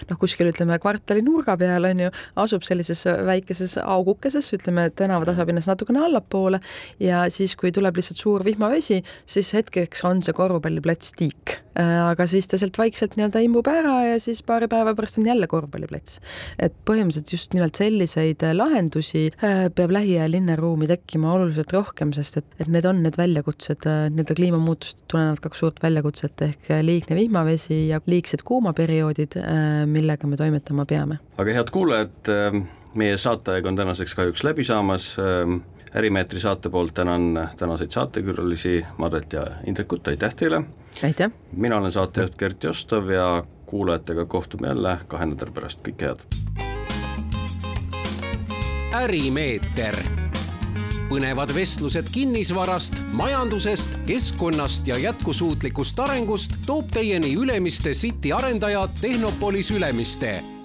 noh, 0.09 0.19
kuskil 0.21 0.49
ütleme 0.49 0.79
kvartali 0.81 1.21
nurga 1.25 1.57
peal 1.59 1.85
on 1.89 2.05
ju, 2.07 2.11
asub 2.41 2.65
sellises 2.65 3.05
väikeses 3.05 3.77
augukeses, 3.83 4.49
ütleme 4.57 4.89
tänava 4.95 5.27
tasapinnas 5.29 5.59
minnes 5.59 5.69
natukene 5.69 6.03
allapoole 6.07 6.59
ja 7.03 7.25
siis, 7.33 7.55
kui 7.59 7.73
tuleb 7.75 7.99
lihtsalt 7.99 8.19
suur 8.19 8.45
vihmavesi, 8.47 9.01
siis 9.29 9.51
hetkeks 9.57 10.05
on 10.07 10.23
see 10.23 10.35
korvpalliplats 10.35 11.13
tiik. 11.19 11.59
Äh, 11.79 12.09
aga 12.09 12.25
siis 12.27 12.47
ta 12.49 12.57
sealt 12.59 12.77
vaikselt 12.79 13.15
nii-öelda 13.15 13.39
imbub 13.45 13.67
ära 13.71 13.99
ja 14.03 14.15
siis 14.19 14.41
paari 14.43 14.67
päeva 14.71 14.91
pärast 14.97 15.19
on 15.19 15.27
jälle 15.29 15.47
korvpalliplats. 15.47 16.19
et 16.59 16.73
põhimõtteliselt 16.85 17.31
just 17.31 17.53
nimelt 17.53 17.77
selliseid 17.79 18.43
äh, 18.43 18.55
lahendusi 18.55 19.29
äh, 19.43 19.67
peab 19.75 19.93
lähiajal 19.95 20.33
linnaruumi 20.33 20.89
tekkima 20.89 21.31
oluliselt 21.37 21.71
rohkem, 21.75 22.11
sest 22.15 22.41
et, 22.41 22.49
et 22.59 22.67
need 22.67 22.87
on 22.89 23.03
need 23.03 23.19
väljakutsed, 23.19 23.85
nii-öelda 23.85 24.35
kliimamuutust 24.35 25.05
tulenevalt 25.11 25.43
kaks 25.45 25.63
suurt 25.63 25.79
väljakutset 25.83 26.43
ehk 26.47 26.71
liigne 26.83 27.15
vihmavesi 27.15 27.79
ja 27.93 28.01
liigsed 28.09 28.43
kuumaperioodid, 28.47 29.37
millega 29.89 30.27
me 30.27 30.37
toimetama 30.37 30.85
peame. 30.85 31.19
aga 31.37 31.53
head 31.53 31.73
kuulajad, 31.73 32.31
meie 32.93 33.17
saateaeg 33.17 33.65
on 33.65 33.75
tänaseks 33.75 34.15
kahjuks 34.15 34.43
läbi 34.43 34.63
saamas, 34.63 35.15
ähm, 35.19 35.61
Ärimeetri 35.95 36.39
saate 36.39 36.69
poolt 36.69 36.93
tänan 36.93 37.49
tänaseid 37.57 37.91
saatekülalisi 37.91 38.85
Marret 38.97 39.33
ja 39.33 39.47
Indrekut, 39.65 40.07
aitäh 40.07 40.35
teile! 40.35 40.63
aitäh! 41.03 41.31
mina 41.51 41.77
olen 41.77 41.91
saatejuht 41.91 42.35
Gert 42.35 42.63
Jostov 42.63 43.09
ja 43.09 43.43
kuulajatega 43.65 44.25
kohtume 44.25 44.67
jälle 44.67 44.97
kahe 45.07 45.25
nädala 45.25 45.51
pärast, 45.51 45.81
kõike 45.87 46.05
head! 46.05 46.19
ärimeeter, 48.93 49.95
põnevad 51.09 51.53
vestlused 51.55 52.11
kinnisvarast, 52.13 53.01
majandusest, 53.17 53.97
keskkonnast 54.05 54.87
ja 54.87 54.97
jätkusuutlikust 54.97 55.99
arengust 55.99 56.59
toob 56.65 56.93
teieni 56.93 57.33
Ülemiste 57.33 57.91
City 57.97 58.31
arendaja 58.33 58.87
Tehnopolis 59.01 59.71
Ülemiste 59.71 60.58